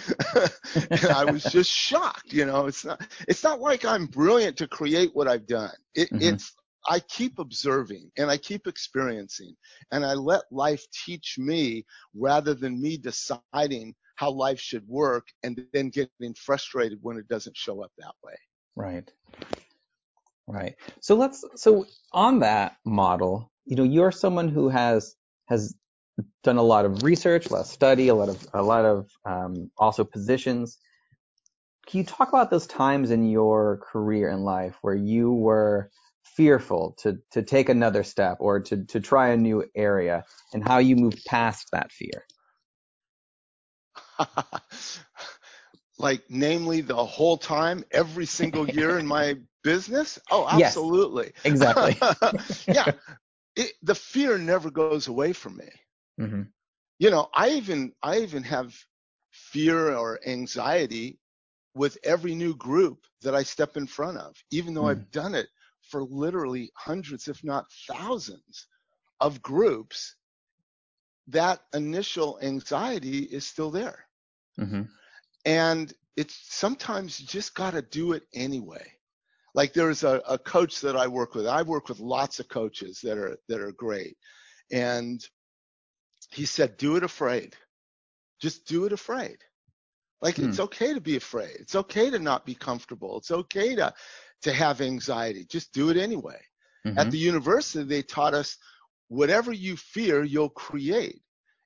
and 0.91 1.05
I 1.11 1.25
was 1.25 1.45
just 1.45 1.71
shocked. 1.71 2.33
You 2.33 2.47
know, 2.47 2.67
it's 2.67 2.85
not, 2.85 3.03
it's 3.29 3.45
not 3.45 3.61
like 3.61 3.85
I'm 3.85 4.07
brilliant 4.07 4.57
to 4.59 4.67
create 4.69 5.11
what 5.15 5.29
I've 5.29 5.47
done. 5.47 5.73
It, 5.95 6.11
Mhm. 6.11 6.33
It's, 6.33 6.53
I 6.89 6.99
keep 7.01 7.39
observing 7.39 8.11
and 8.19 8.29
I 8.31 8.37
keep 8.37 8.67
experiencing 8.67 9.55
and 9.93 10.05
I 10.05 10.15
let 10.15 10.43
life 10.51 10.85
teach 11.05 11.37
me 11.39 11.85
rather 12.15 12.55
than 12.55 12.81
me 12.81 12.97
deciding 12.97 13.95
how 14.23 14.31
life 14.31 14.61
should 14.61 14.87
work 14.87 15.27
and 15.43 15.61
then 15.73 15.91
getting 15.91 16.33
frustrated 16.37 16.97
when 17.03 17.17
it 17.17 17.27
doesn't 17.27 17.57
show 17.57 17.83
up 17.83 17.91
that 17.99 18.15
way. 18.23 18.35
Right. 18.77 19.11
Right. 20.47 20.77
So 21.01 21.17
let's 21.17 21.45
so 21.57 21.87
on 22.13 22.39
that 22.39 22.77
model, 22.85 23.51
you 23.65 23.75
know, 23.75 23.83
you're 23.83 24.13
someone 24.13 24.47
who 24.47 24.69
has 24.69 25.17
has 25.49 25.75
done 26.45 26.57
a 26.57 26.63
lot 26.63 26.85
of 26.85 27.03
research, 27.03 27.47
a 27.47 27.53
lot 27.53 27.63
of 27.63 27.67
study, 27.67 28.09
a 28.09 28.15
lot 28.15 28.29
of 28.29 28.47
a 28.55 28.63
lot 28.63 28.85
of 28.85 29.11
um, 29.25 29.73
also 29.77 30.05
positions. 30.05 30.79
Can 31.89 31.99
you 31.99 32.05
talk 32.05 32.29
about 32.29 32.49
those 32.49 32.69
times 32.69 33.11
in 33.11 33.29
your 33.29 33.81
career 33.91 34.29
and 34.29 34.45
life 34.45 34.77
where 34.83 34.95
you 34.95 35.33
were 35.33 35.91
fearful 36.23 36.95
to 36.99 37.19
to 37.33 37.43
take 37.43 37.69
another 37.69 38.05
step 38.05 38.37
or 38.39 38.61
to 38.61 38.85
to 38.85 39.01
try 39.01 39.31
a 39.31 39.37
new 39.37 39.65
area 39.75 40.23
and 40.55 40.63
how 40.63 40.79
you 40.79 40.95
moved 40.95 41.25
past 41.25 41.67
that 41.73 41.91
fear? 41.91 42.25
like 45.99 46.23
namely 46.29 46.81
the 46.81 46.95
whole 46.95 47.37
time 47.37 47.85
every 47.93 48.27
single 48.27 48.69
year 48.69 48.99
in 48.99 49.07
my 49.07 49.37
business? 49.63 50.19
Oh 50.31 50.49
absolutely. 50.51 51.33
Yes, 51.45 51.45
exactly. 51.45 51.97
Yeah. 52.75 52.93
It, 53.55 53.73
the 53.83 53.95
fear 53.95 54.39
never 54.39 54.71
goes 54.71 55.09
away 55.09 55.35
from 55.35 55.59
me. 55.59 55.69
Mm-hmm. 56.21 56.43
you 56.99 57.11
know 57.11 57.29
i 57.33 57.49
even 57.49 57.91
i 58.03 58.19
even 58.19 58.43
have 58.43 58.75
fear 59.31 59.95
or 59.97 60.21
anxiety 60.27 61.19
with 61.75 61.97
every 62.05 62.35
new 62.35 62.55
group 62.55 62.99
that 63.23 63.35
i 63.35 63.43
step 63.43 63.79
in 63.79 63.87
front 63.87 64.19
of 64.19 64.37
even 64.51 64.75
though 64.75 64.83
mm. 64.83 64.91
i've 64.91 65.11
done 65.11 65.35
it 65.35 65.49
for 65.89 66.05
literally 66.05 66.71
hundreds 66.77 67.29
if 67.29 67.43
not 67.43 67.65
thousands 67.89 68.67
of 69.21 69.41
groups 69.41 70.17
that 71.29 71.61
initial 71.75 72.39
anxiety 72.43 73.21
is 73.21 73.47
still 73.47 73.71
there 73.71 74.07
mm-hmm. 74.59 74.83
and 75.45 75.93
it's 76.17 76.39
sometimes 76.51 77.21
you 77.21 77.27
just 77.27 77.55
got 77.55 77.73
to 77.73 77.83
do 77.83 78.13
it 78.13 78.25
anyway 78.35 78.85
like 79.55 79.73
there's 79.73 80.03
a, 80.03 80.23
a 80.29 80.39
coach 80.39 80.81
that 80.81 80.97
I 80.97 81.07
work 81.07 81.35
with. 81.35 81.47
I 81.47 81.63
work 81.63 81.89
with 81.89 82.01
lots 82.01 82.41
of 82.41 82.49
coaches 82.49 83.01
that 83.03 83.19
are 83.19 83.37
that 83.49 83.61
are 83.61 83.73
great. 83.73 84.17
And 84.71 85.23
he 86.31 86.47
said, 86.47 86.77
do 86.79 86.97
it 86.97 87.03
afraid. 87.03 87.55
Just 88.41 88.67
do 88.67 88.87
it 88.87 88.93
afraid. 88.93 89.37
Like 90.23 90.37
hmm. 90.37 90.49
it's 90.49 90.61
okay 90.61 90.95
to 90.95 91.01
be 91.01 91.17
afraid. 91.17 91.57
It's 91.59 91.75
okay 91.75 92.11
to 92.11 92.19
not 92.19 92.47
be 92.47 92.55
comfortable. 92.55 93.19
It's 93.19 93.31
okay 93.31 93.75
to 93.77 93.93
to 94.43 94.53
have 94.53 94.81
anxiety. 94.81 95.45
Just 95.45 95.73
do 95.73 95.91
it 95.91 95.97
anyway. 95.97 96.41
Mm-hmm. 96.87 96.99
At 96.99 97.11
the 97.11 97.19
university, 97.19 97.85
they 97.85 98.03
taught 98.03 98.35
us 98.35 98.57
whatever 99.13 99.53
you 99.53 99.77
fear, 99.77 100.25
you'll 100.25 100.51
create. 100.51 101.21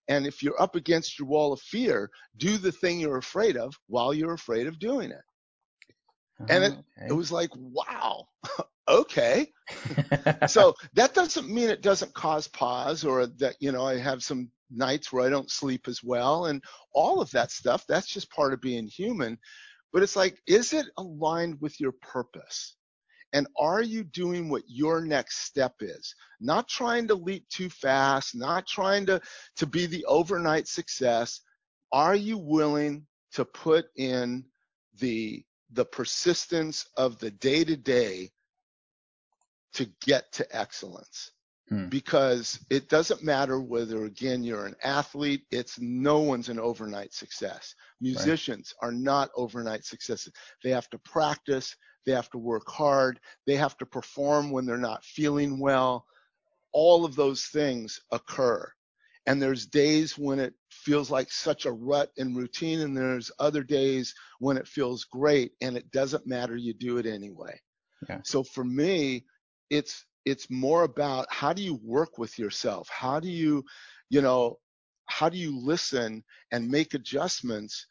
And 0.08 0.26
if 0.26 0.42
you're 0.42 0.60
up 0.60 0.76
against 0.76 1.18
your 1.18 1.26
wall 1.28 1.52
of 1.52 1.60
fear, 1.60 2.10
do 2.36 2.58
the 2.58 2.72
thing 2.72 3.00
you're 3.00 3.18
afraid 3.18 3.56
of 3.56 3.74
while 3.88 4.14
you're 4.14 4.34
afraid 4.34 4.66
of 4.66 4.78
doing 4.78 5.10
it 5.10 5.22
and 6.48 6.64
it, 6.64 6.72
uh-huh, 6.72 6.80
okay. 6.98 7.08
it 7.08 7.12
was 7.12 7.32
like, 7.32 7.50
wow, 7.54 8.26
okay. 8.88 9.52
so 10.46 10.74
that 10.94 11.14
doesn't 11.14 11.48
mean 11.48 11.68
it 11.68 11.82
doesn't 11.82 12.14
cause 12.14 12.48
pause 12.48 13.04
or 13.04 13.26
that, 13.26 13.56
you 13.60 13.72
know, 13.72 13.84
I 13.84 13.98
have 13.98 14.22
some 14.22 14.50
nights 14.70 15.12
where 15.12 15.26
I 15.26 15.30
don't 15.30 15.50
sleep 15.50 15.88
as 15.88 16.02
well 16.02 16.46
and 16.46 16.62
all 16.92 17.20
of 17.20 17.30
that 17.30 17.50
stuff. 17.50 17.84
That's 17.88 18.08
just 18.08 18.30
part 18.30 18.52
of 18.52 18.60
being 18.60 18.86
human. 18.86 19.38
But 19.92 20.02
it's 20.02 20.16
like, 20.16 20.38
is 20.46 20.72
it 20.72 20.86
aligned 20.98 21.60
with 21.60 21.80
your 21.80 21.92
purpose? 22.02 22.76
And 23.32 23.46
are 23.58 23.82
you 23.82 24.04
doing 24.04 24.48
what 24.48 24.62
your 24.66 25.00
next 25.00 25.40
step 25.40 25.74
is? 25.80 26.14
Not 26.40 26.68
trying 26.68 27.08
to 27.08 27.14
leap 27.14 27.48
too 27.48 27.68
fast, 27.68 28.34
not 28.34 28.66
trying 28.66 29.06
to, 29.06 29.20
to 29.56 29.66
be 29.66 29.86
the 29.86 30.04
overnight 30.06 30.68
success. 30.68 31.40
Are 31.92 32.14
you 32.14 32.38
willing 32.38 33.06
to 33.32 33.44
put 33.44 33.86
in 33.96 34.44
the 34.98 35.44
the 35.72 35.84
persistence 35.84 36.86
of 36.96 37.18
the 37.18 37.30
day 37.30 37.64
to 37.64 37.76
day 37.76 38.30
to 39.74 39.88
get 40.00 40.32
to 40.32 40.56
excellence. 40.56 41.32
Hmm. 41.68 41.88
Because 41.88 42.60
it 42.70 42.88
doesn't 42.88 43.24
matter 43.24 43.60
whether, 43.60 44.04
again, 44.04 44.44
you're 44.44 44.66
an 44.66 44.76
athlete, 44.84 45.42
it's 45.50 45.80
no 45.80 46.20
one's 46.20 46.48
an 46.48 46.60
overnight 46.60 47.12
success. 47.12 47.74
Musicians 48.00 48.72
right. 48.80 48.88
are 48.88 48.92
not 48.92 49.30
overnight 49.36 49.84
successes. 49.84 50.32
They 50.62 50.70
have 50.70 50.88
to 50.90 50.98
practice, 50.98 51.74
they 52.06 52.12
have 52.12 52.30
to 52.30 52.38
work 52.38 52.68
hard, 52.68 53.20
they 53.46 53.56
have 53.56 53.76
to 53.78 53.86
perform 53.86 54.50
when 54.50 54.64
they're 54.64 54.76
not 54.76 55.04
feeling 55.04 55.58
well. 55.58 56.06
All 56.72 57.04
of 57.04 57.16
those 57.16 57.44
things 57.46 58.00
occur. 58.12 58.70
And 59.26 59.42
there's 59.42 59.66
days 59.66 60.16
when 60.16 60.38
it 60.38 60.54
feels 60.70 61.10
like 61.10 61.32
such 61.32 61.66
a 61.66 61.72
rut 61.72 62.10
and 62.16 62.36
routine, 62.36 62.80
and 62.80 62.96
there's 62.96 63.30
other 63.40 63.64
days 63.64 64.14
when 64.38 64.56
it 64.56 64.68
feels 64.68 65.04
great 65.04 65.52
and 65.60 65.76
it 65.76 65.90
doesn't 65.90 66.28
matter, 66.28 66.56
you 66.56 66.72
do 66.72 66.98
it 66.98 67.06
anyway. 67.06 67.58
Yeah. 68.08 68.20
So 68.24 68.44
for 68.44 68.64
me, 68.64 69.24
it's 69.68 70.04
it's 70.24 70.50
more 70.50 70.82
about 70.82 71.26
how 71.30 71.52
do 71.52 71.62
you 71.62 71.80
work 71.82 72.18
with 72.18 72.38
yourself? 72.38 72.88
How 72.90 73.20
do 73.20 73.28
you, 73.28 73.64
you 74.10 74.20
know, 74.20 74.58
how 75.06 75.28
do 75.28 75.38
you 75.38 75.56
listen 75.58 76.22
and 76.52 76.68
make 76.68 76.94
adjustments 76.94 77.86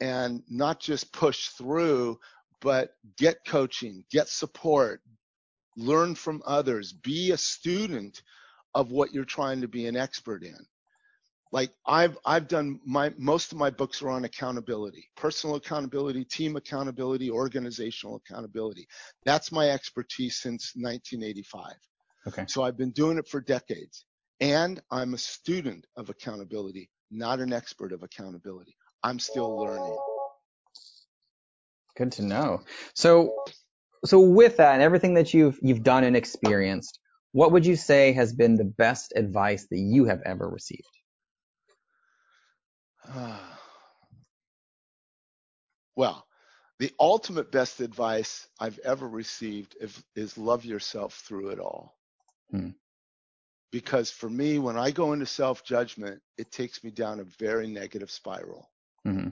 and 0.00 0.42
not 0.48 0.80
just 0.80 1.12
push 1.12 1.48
through, 1.48 2.18
but 2.60 2.90
get 3.18 3.38
coaching, 3.46 4.04
get 4.10 4.28
support, 4.28 5.00
learn 5.76 6.14
from 6.14 6.42
others, 6.46 6.92
be 6.92 7.32
a 7.32 7.36
student 7.36 8.22
of 8.74 8.92
what 8.92 9.12
you're 9.12 9.24
trying 9.24 9.60
to 9.60 9.68
be 9.68 9.86
an 9.86 9.96
expert 9.96 10.42
in 10.42 10.56
like 11.52 11.70
I've 11.86 12.16
I've 12.24 12.48
done 12.48 12.80
my 12.86 13.12
most 13.18 13.52
of 13.52 13.58
my 13.58 13.70
books 13.70 14.02
are 14.02 14.10
on 14.10 14.24
accountability, 14.24 15.08
personal 15.16 15.56
accountability, 15.56 16.24
team 16.24 16.56
accountability, 16.56 17.30
organizational 17.30 18.16
accountability. 18.16 18.86
That's 19.24 19.50
my 19.50 19.70
expertise 19.70 20.40
since 20.40 20.72
1985. 20.76 21.72
Okay. 22.28 22.44
So 22.48 22.62
I've 22.62 22.76
been 22.76 22.92
doing 22.92 23.18
it 23.18 23.28
for 23.28 23.40
decades. 23.40 24.04
And 24.40 24.80
I'm 24.90 25.12
a 25.12 25.18
student 25.18 25.86
of 25.96 26.08
accountability, 26.08 26.88
not 27.10 27.40
an 27.40 27.52
expert 27.52 27.92
of 27.92 28.02
accountability. 28.02 28.74
I'm 29.02 29.18
still 29.18 29.54
learning. 29.58 29.98
Good 31.96 32.12
to 32.12 32.22
know. 32.22 32.62
So 32.94 33.34
so 34.04 34.20
with 34.20 34.56
that 34.56 34.74
and 34.74 34.82
everything 34.82 35.14
that 35.14 35.34
you've 35.34 35.58
you've 35.62 35.82
done 35.82 36.04
and 36.04 36.16
experienced, 36.16 36.98
what 37.32 37.52
would 37.52 37.66
you 37.66 37.76
say 37.76 38.12
has 38.12 38.32
been 38.32 38.56
the 38.56 38.64
best 38.64 39.12
advice 39.16 39.66
that 39.70 39.78
you 39.78 40.06
have 40.06 40.20
ever 40.24 40.48
received? 40.48 40.82
well, 45.96 46.26
the 46.78 46.92
ultimate 46.98 47.52
best 47.52 47.80
advice 47.80 48.48
I've 48.58 48.78
ever 48.80 49.06
received 49.06 49.76
is, 49.80 50.02
is 50.16 50.38
love 50.38 50.64
yourself 50.64 51.22
through 51.26 51.50
it 51.50 51.60
all. 51.60 51.98
Hmm. 52.50 52.70
Because 53.70 54.10
for 54.10 54.28
me, 54.28 54.58
when 54.58 54.76
I 54.76 54.90
go 54.90 55.12
into 55.12 55.26
self 55.26 55.62
judgment, 55.62 56.20
it 56.38 56.50
takes 56.50 56.82
me 56.82 56.90
down 56.90 57.20
a 57.20 57.24
very 57.24 57.68
negative 57.68 58.10
spiral. 58.10 58.68
Mm-hmm. 59.06 59.28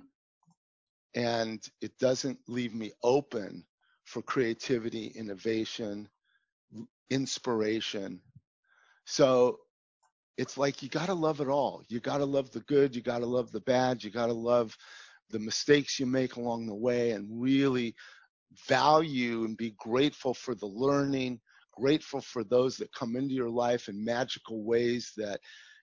And 1.19 1.61
it 1.81 1.99
doesn't 1.99 2.39
leave 2.47 2.77
me 2.77 2.93
open 3.03 3.65
for 4.05 4.23
creativity, 4.23 5.09
innovation, 5.17 6.09
inspiration. 7.11 8.21
So 9.05 9.59
it's 10.37 10.57
like 10.57 10.81
you 10.81 10.89
got 10.89 11.07
to 11.07 11.15
love 11.15 11.41
it 11.41 11.49
all. 11.49 11.83
You 11.89 11.99
got 11.99 12.19
to 12.19 12.25
love 12.25 12.53
the 12.53 12.61
good, 12.61 12.95
you 12.95 13.03
got 13.03 13.19
to 13.19 13.27
love 13.27 13.51
the 13.51 13.63
bad, 13.63 14.05
you 14.05 14.13
got 14.13 14.27
to 14.27 14.33
love 14.33 14.77
the 15.31 15.41
mistakes 15.41 15.99
you 15.99 16.07
make 16.07 16.37
along 16.37 16.67
the 16.67 16.75
way 16.75 17.11
and 17.11 17.27
really 17.29 17.97
value 18.69 19.45
and 19.45 19.57
be 19.57 19.75
grateful 19.77 20.35
for 20.35 20.55
the 20.55 20.67
learning, 20.67 21.41
grateful 21.73 22.21
for 22.21 22.45
those 22.45 22.77
that 22.77 22.95
come 22.95 23.17
into 23.17 23.35
your 23.35 23.51
life 23.51 23.89
in 23.89 24.05
magical 24.05 24.63
ways 24.63 25.11
that 25.17 25.41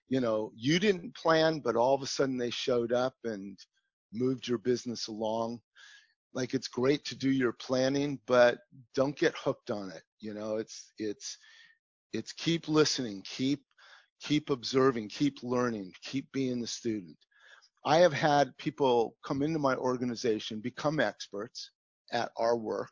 you 0.08 0.20
know 0.20 0.50
you 0.56 0.78
didn't 0.78 1.14
plan 1.14 1.58
but 1.58 1.76
all 1.76 1.94
of 1.94 2.02
a 2.02 2.06
sudden 2.06 2.38
they 2.38 2.50
showed 2.50 2.92
up 2.92 3.14
and 3.24 3.58
moved 4.16 4.48
your 4.48 4.58
business 4.58 5.08
along 5.08 5.60
like 6.34 6.54
it's 6.54 6.68
great 6.68 7.04
to 7.04 7.16
do 7.16 7.30
your 7.30 7.52
planning 7.52 8.18
but 8.26 8.58
don't 8.94 9.16
get 9.18 9.34
hooked 9.36 9.70
on 9.70 9.90
it 9.90 10.02
you 10.20 10.34
know 10.34 10.56
it's 10.56 10.92
it's 10.98 11.38
it's 12.12 12.32
keep 12.32 12.68
listening 12.68 13.22
keep 13.24 13.62
keep 14.20 14.50
observing, 14.50 15.08
keep 15.08 15.42
learning, 15.42 15.92
keep 16.02 16.30
being 16.32 16.60
the 16.60 16.66
student. 16.66 17.16
I 17.84 17.98
have 17.98 18.12
had 18.12 18.56
people 18.58 19.14
come 19.24 19.42
into 19.42 19.58
my 19.58 19.76
organization, 19.76 20.60
become 20.60 20.98
experts 20.98 21.70
at 22.12 22.30
our 22.36 22.56
work, 22.56 22.90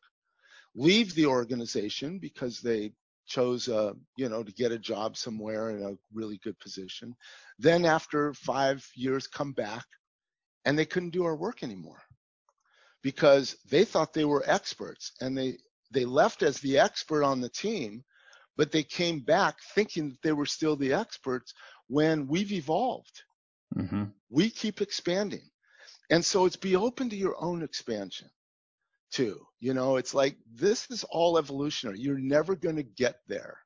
leave 0.77 1.15
the 1.15 1.27
organization 1.27 2.19
because 2.19 2.61
they 2.61 2.93
chose 3.27 3.69
a, 3.69 3.95
you 4.17 4.29
know, 4.29 4.43
to 4.43 4.53
get 4.53 4.71
a 4.71 4.79
job 4.79 5.17
somewhere 5.17 5.71
in 5.71 5.83
a 5.83 5.97
really 6.13 6.39
good 6.45 6.59
position. 6.61 7.15
Then 7.59 7.85
after 7.85 8.35
five 8.35 8.87
years 8.95 9.27
come 9.27 9.53
back 9.53 9.85
and 10.65 10.79
they 10.79 10.87
couldn't 10.87 11.11
do 11.11 11.25
our 11.25 11.37
work 11.37 11.63
anymore 11.63 12.01
because 13.03 13.57
they 13.71 13.85
thought 13.85 14.13
they 14.13 14.25
were 14.25 14.43
experts 14.47 15.13
and 15.21 15.37
they, 15.37 15.59
they 15.93 16.05
left 16.05 16.43
as 16.43 16.59
the 16.61 16.79
expert 16.79 17.23
on 17.23 17.41
the 17.41 17.49
team 17.51 18.03
but 18.57 18.71
they 18.71 18.83
came 18.83 19.21
back 19.21 19.57
thinking 19.75 20.11
that 20.11 20.23
they 20.23 20.33
were 20.33 20.47
still 20.47 20.77
the 20.77 20.93
experts 20.93 21.55
when 21.89 22.27
we've 22.27 22.53
evolved. 22.53 23.23
Mm-hmm. 23.77 24.05
We 24.31 24.51
keep 24.51 24.81
expanding. 24.81 25.51
And 26.11 26.25
so 26.25 26.45
it's 26.45 26.57
be 26.57 26.77
open 26.77 27.11
to 27.11 27.17
your 27.17 27.37
own 27.43 27.63
expansion 27.63 28.31
too. 29.11 29.41
You 29.61 29.75
know, 29.75 29.97
it's 29.97 30.15
like 30.15 30.37
this 30.55 30.91
is 30.91 31.05
all 31.05 31.39
evolutionary. 31.39 31.99
You're 31.99 32.19
never 32.19 32.55
going 32.55 32.77
to 32.77 32.83
get 32.83 33.17
there. 33.27 33.59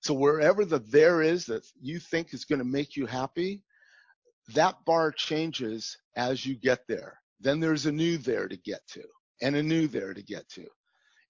So 0.00 0.12
wherever 0.12 0.64
the 0.64 0.80
there 0.80 1.22
is 1.22 1.46
that 1.46 1.64
you 1.80 1.98
think 1.98 2.34
is 2.34 2.44
going 2.44 2.58
to 2.58 2.64
make 2.64 2.96
you 2.96 3.06
happy, 3.06 3.62
that 4.48 4.76
bar 4.84 5.10
changes 5.12 5.96
as 6.16 6.44
you 6.44 6.54
get 6.54 6.86
there. 6.88 7.20
Then 7.40 7.60
there's 7.60 7.86
a 7.86 7.92
new 7.92 8.18
there 8.18 8.48
to 8.48 8.56
get 8.56 8.86
to 8.88 9.02
and 9.42 9.56
a 9.56 9.62
new 9.62 9.88
there 9.88 10.14
to 10.14 10.22
get 10.22 10.48
to. 10.50 10.66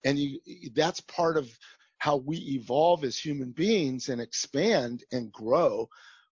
And 0.05 0.19
you, 0.19 0.41
that's 0.75 1.01
part 1.01 1.37
of 1.37 1.51
how 1.99 2.17
we 2.17 2.37
evolve 2.37 3.05
as 3.05 3.17
human 3.17 3.53
beings 3.53 4.09
and 4.09 4.21
expand 4.21 5.05
and 5.13 5.33
grow 5.33 5.89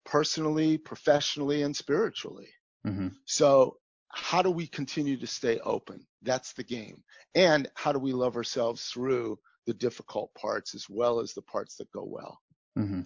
personally, 0.04 0.78
professionally, 0.78 1.62
and 1.62 1.76
spiritually. 1.76 2.48
Mm-hmm. 2.86 3.08
So 3.26 3.76
how 4.08 4.42
do 4.42 4.50
we 4.50 4.66
continue 4.66 5.16
to 5.18 5.26
stay 5.26 5.60
open? 5.60 6.04
That's 6.22 6.52
the 6.52 6.64
game. 6.64 7.02
And 7.34 7.68
how 7.74 7.92
do 7.92 7.98
we 7.98 8.12
love 8.12 8.36
ourselves 8.36 8.86
through 8.86 9.38
the 9.66 9.74
difficult 9.74 10.34
parts 10.34 10.74
as 10.74 10.86
well 10.88 11.20
as 11.20 11.32
the 11.32 11.42
parts 11.42 11.76
that 11.76 11.92
go 11.92 12.04
well? 12.04 12.40
Mm-hmm. 12.76 13.02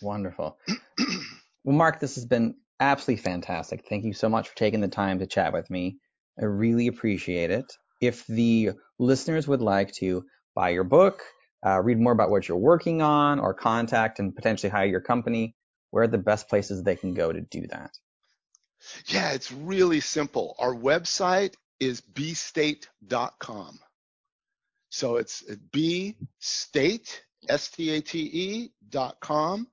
Wonderful. 0.00 0.58
well, 1.64 1.76
Mark, 1.76 2.00
this 2.00 2.14
has 2.14 2.24
been 2.24 2.54
absolutely 2.80 3.22
fantastic. 3.22 3.86
Thank 3.88 4.04
you 4.04 4.12
so 4.12 4.28
much 4.28 4.48
for 4.48 4.56
taking 4.56 4.80
the 4.80 4.88
time 4.88 5.18
to 5.18 5.26
chat 5.26 5.52
with 5.52 5.70
me. 5.70 5.98
I 6.40 6.46
really 6.46 6.86
appreciate 6.86 7.50
it. 7.50 7.66
If 8.00 8.26
the 8.26 8.70
listeners 8.98 9.46
would 9.46 9.60
like 9.60 9.92
to 9.96 10.24
buy 10.54 10.70
your 10.70 10.84
book, 10.84 11.22
uh, 11.64 11.80
read 11.80 11.98
more 11.98 12.12
about 12.12 12.30
what 12.30 12.48
you're 12.48 12.56
working 12.56 13.02
on, 13.02 13.38
or 13.38 13.52
contact 13.52 14.18
and 14.18 14.34
potentially 14.34 14.70
hire 14.70 14.86
your 14.86 15.02
company, 15.02 15.54
where 15.90 16.04
are 16.04 16.08
the 16.08 16.18
best 16.18 16.48
places 16.48 16.82
they 16.82 16.96
can 16.96 17.14
go 17.14 17.32
to 17.32 17.40
do 17.40 17.66
that? 17.68 17.90
Yeah, 19.06 19.32
it's 19.32 19.52
really 19.52 20.00
simple. 20.00 20.56
Our 20.58 20.74
website 20.74 21.54
is 21.78 22.00
bstate.com. 22.00 23.78
So 24.88 25.16
it's 25.16 25.44
bstate, 25.72 27.20
S-T-A-T-E 27.48 28.70
dot 28.88 29.20
com. 29.20 29.68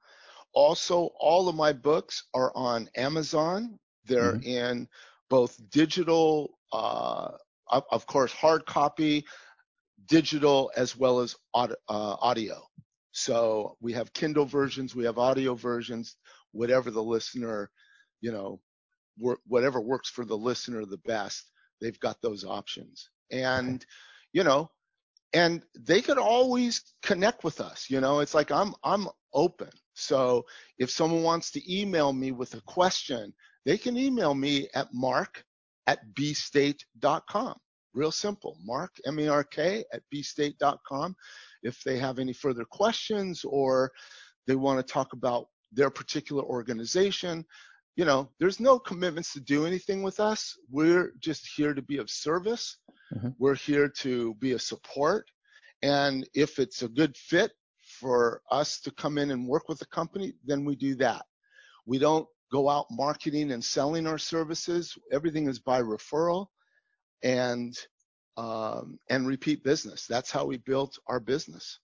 Also, 0.57 1.11
all 1.19 1.47
of 1.47 1.55
my 1.55 1.71
books 1.71 2.23
are 2.33 2.51
on 2.55 2.89
Amazon. 2.95 3.77
They're 4.05 4.33
mm-hmm. 4.33 4.73
in 4.73 4.87
both 5.29 5.55
digital, 5.69 6.57
uh, 6.73 7.33
of 7.69 8.07
course, 8.07 8.31
hard 8.31 8.65
copy, 8.65 9.23
digital, 10.07 10.71
as 10.75 10.97
well 10.97 11.19
as 11.19 11.35
uh, 11.53 11.67
audio. 11.87 12.67
So 13.11 13.77
we 13.81 13.93
have 13.93 14.11
Kindle 14.13 14.45
versions, 14.45 14.95
we 14.95 15.05
have 15.05 15.19
audio 15.19 15.53
versions, 15.53 16.15
whatever 16.53 16.89
the 16.89 17.03
listener, 17.03 17.69
you 18.21 18.31
know, 18.31 18.59
whatever 19.45 19.79
works 19.79 20.09
for 20.09 20.25
the 20.25 20.37
listener 20.37 20.85
the 20.85 20.97
best, 21.05 21.51
they've 21.79 21.99
got 21.99 22.19
those 22.23 22.43
options. 22.43 23.11
And, 23.31 23.85
you 24.33 24.43
know, 24.43 24.71
and 25.33 25.61
they 25.77 26.01
could 26.01 26.17
always 26.17 26.81
connect 27.03 27.43
with 27.43 27.61
us. 27.61 27.91
You 27.91 28.01
know, 28.01 28.21
it's 28.21 28.33
like 28.33 28.49
I'm 28.49 28.73
I'm 28.83 29.07
open. 29.35 29.69
So 29.97 30.45
if 30.77 30.89
someone 30.91 31.23
wants 31.23 31.51
to 31.51 31.73
email 31.73 32.13
me 32.13 32.31
with 32.31 32.53
a 32.53 32.61
question, 32.61 33.33
they 33.65 33.77
can 33.77 33.97
email 33.97 34.33
me 34.33 34.67
at 34.75 34.93
mark 34.93 35.43
at 35.87 35.99
bstate.com. 36.13 37.55
Real 37.93 38.11
simple. 38.11 38.57
Mark, 38.63 38.91
M-A-R-K, 39.05 39.83
at 39.91 40.03
bstate.com. 40.13 41.15
If 41.63 41.81
they 41.83 41.97
have 41.97 42.19
any 42.19 42.33
further 42.33 42.63
questions 42.63 43.43
or 43.43 43.91
they 44.45 44.55
want 44.55 44.79
to 44.79 44.93
talk 44.93 45.13
about 45.13 45.47
their 45.71 45.89
particular 45.89 46.43
organization, 46.43 47.43
you 47.95 48.05
know, 48.05 48.29
there's 48.39 48.59
no 48.59 48.77
commitments 48.77 49.33
to 49.33 49.39
do 49.39 49.65
anything 49.65 50.03
with 50.03 50.19
us. 50.19 50.55
We're 50.69 51.13
just 51.19 51.49
here 51.55 51.73
to 51.73 51.81
be 51.81 51.97
of 51.97 52.11
service. 52.11 52.77
Mm-hmm. 53.15 53.29
We're 53.39 53.55
here 53.55 53.89
to 54.01 54.35
be 54.35 54.51
a 54.51 54.59
support. 54.59 55.25
And 55.81 56.27
if 56.35 56.59
it's 56.59 56.83
a 56.83 56.87
good 56.87 57.17
fit 57.17 57.51
for 57.99 58.41
us 58.51 58.79
to 58.81 58.91
come 58.91 59.17
in 59.17 59.31
and 59.31 59.47
work 59.47 59.69
with 59.69 59.79
the 59.79 59.85
company, 59.87 60.33
then 60.45 60.65
we 60.65 60.75
do 60.75 60.95
that. 60.95 61.25
We 61.85 61.99
don't 61.99 62.27
go 62.51 62.69
out 62.69 62.85
marketing 62.91 63.51
and 63.51 63.63
selling 63.63 64.07
our 64.07 64.17
services. 64.17 64.97
Everything 65.11 65.47
is 65.47 65.59
by 65.59 65.81
referral 65.81 66.47
and 67.23 67.75
um, 68.37 68.99
and 69.09 69.27
repeat 69.27 69.63
business. 69.63 70.05
That's 70.07 70.29
how 70.29 70.45
we 70.45 70.57
built 70.57 70.99
our 71.07 71.19
business. 71.19 71.79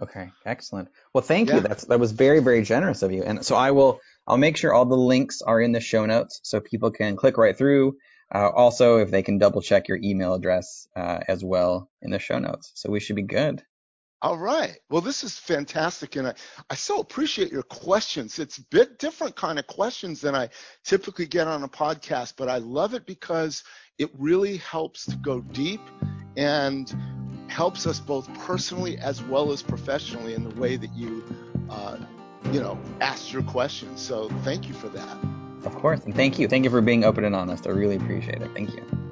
Okay, 0.00 0.30
excellent. 0.46 0.88
Well, 1.14 1.22
thank 1.22 1.48
yeah. 1.48 1.56
you. 1.56 1.60
That's 1.60 1.84
that 1.84 2.00
was 2.00 2.12
very 2.12 2.40
very 2.40 2.62
generous 2.62 3.02
of 3.02 3.12
you. 3.12 3.22
And 3.22 3.44
so 3.44 3.54
I 3.54 3.70
will 3.70 4.00
I'll 4.26 4.38
make 4.38 4.56
sure 4.56 4.72
all 4.72 4.86
the 4.86 4.96
links 4.96 5.42
are 5.42 5.60
in 5.60 5.72
the 5.72 5.80
show 5.80 6.06
notes 6.06 6.40
so 6.42 6.60
people 6.60 6.90
can 6.90 7.16
click 7.16 7.38
right 7.38 7.56
through. 7.56 7.96
Uh, 8.34 8.48
also, 8.48 8.96
if 8.96 9.10
they 9.10 9.22
can 9.22 9.36
double 9.38 9.60
check 9.60 9.88
your 9.88 9.98
email 10.02 10.32
address 10.34 10.88
uh, 10.96 11.18
as 11.28 11.44
well 11.44 11.90
in 12.00 12.10
the 12.10 12.18
show 12.18 12.38
notes. 12.38 12.72
So 12.74 12.90
we 12.90 12.98
should 12.98 13.16
be 13.16 13.22
good. 13.22 13.62
All 14.22 14.38
right. 14.38 14.78
Well, 14.88 15.00
this 15.00 15.24
is 15.24 15.36
fantastic, 15.36 16.14
and 16.16 16.28
I, 16.28 16.34
I 16.70 16.76
so 16.76 17.00
appreciate 17.00 17.50
your 17.50 17.64
questions. 17.64 18.38
It's 18.38 18.58
a 18.58 18.64
bit 18.70 18.98
different 18.98 19.34
kind 19.34 19.58
of 19.58 19.66
questions 19.66 20.20
than 20.20 20.36
I 20.36 20.48
typically 20.84 21.26
get 21.26 21.48
on 21.48 21.64
a 21.64 21.68
podcast, 21.68 22.34
but 22.36 22.48
I 22.48 22.58
love 22.58 22.94
it 22.94 23.04
because 23.04 23.64
it 23.98 24.10
really 24.16 24.58
helps 24.58 25.06
to 25.06 25.16
go 25.16 25.40
deep 25.40 25.80
and 26.36 26.94
helps 27.48 27.86
us 27.86 27.98
both 27.98 28.32
personally 28.34 28.96
as 28.98 29.22
well 29.24 29.50
as 29.50 29.60
professionally 29.60 30.34
in 30.34 30.44
the 30.44 30.54
way 30.60 30.76
that 30.76 30.94
you 30.94 31.24
uh, 31.68 31.98
you 32.50 32.60
know, 32.60 32.78
asked 33.00 33.32
your 33.32 33.42
questions. 33.42 34.00
So 34.00 34.28
thank 34.44 34.68
you 34.68 34.74
for 34.74 34.88
that. 34.88 35.16
Of 35.64 35.74
course. 35.76 36.00
And 36.04 36.14
thank 36.14 36.38
you. 36.38 36.48
Thank 36.48 36.64
you 36.64 36.70
for 36.70 36.80
being 36.80 37.04
open 37.04 37.24
and 37.24 37.34
honest. 37.34 37.66
I 37.66 37.70
really 37.70 37.96
appreciate 37.96 38.42
it. 38.42 38.50
Thank 38.54 38.74
you. 38.74 39.11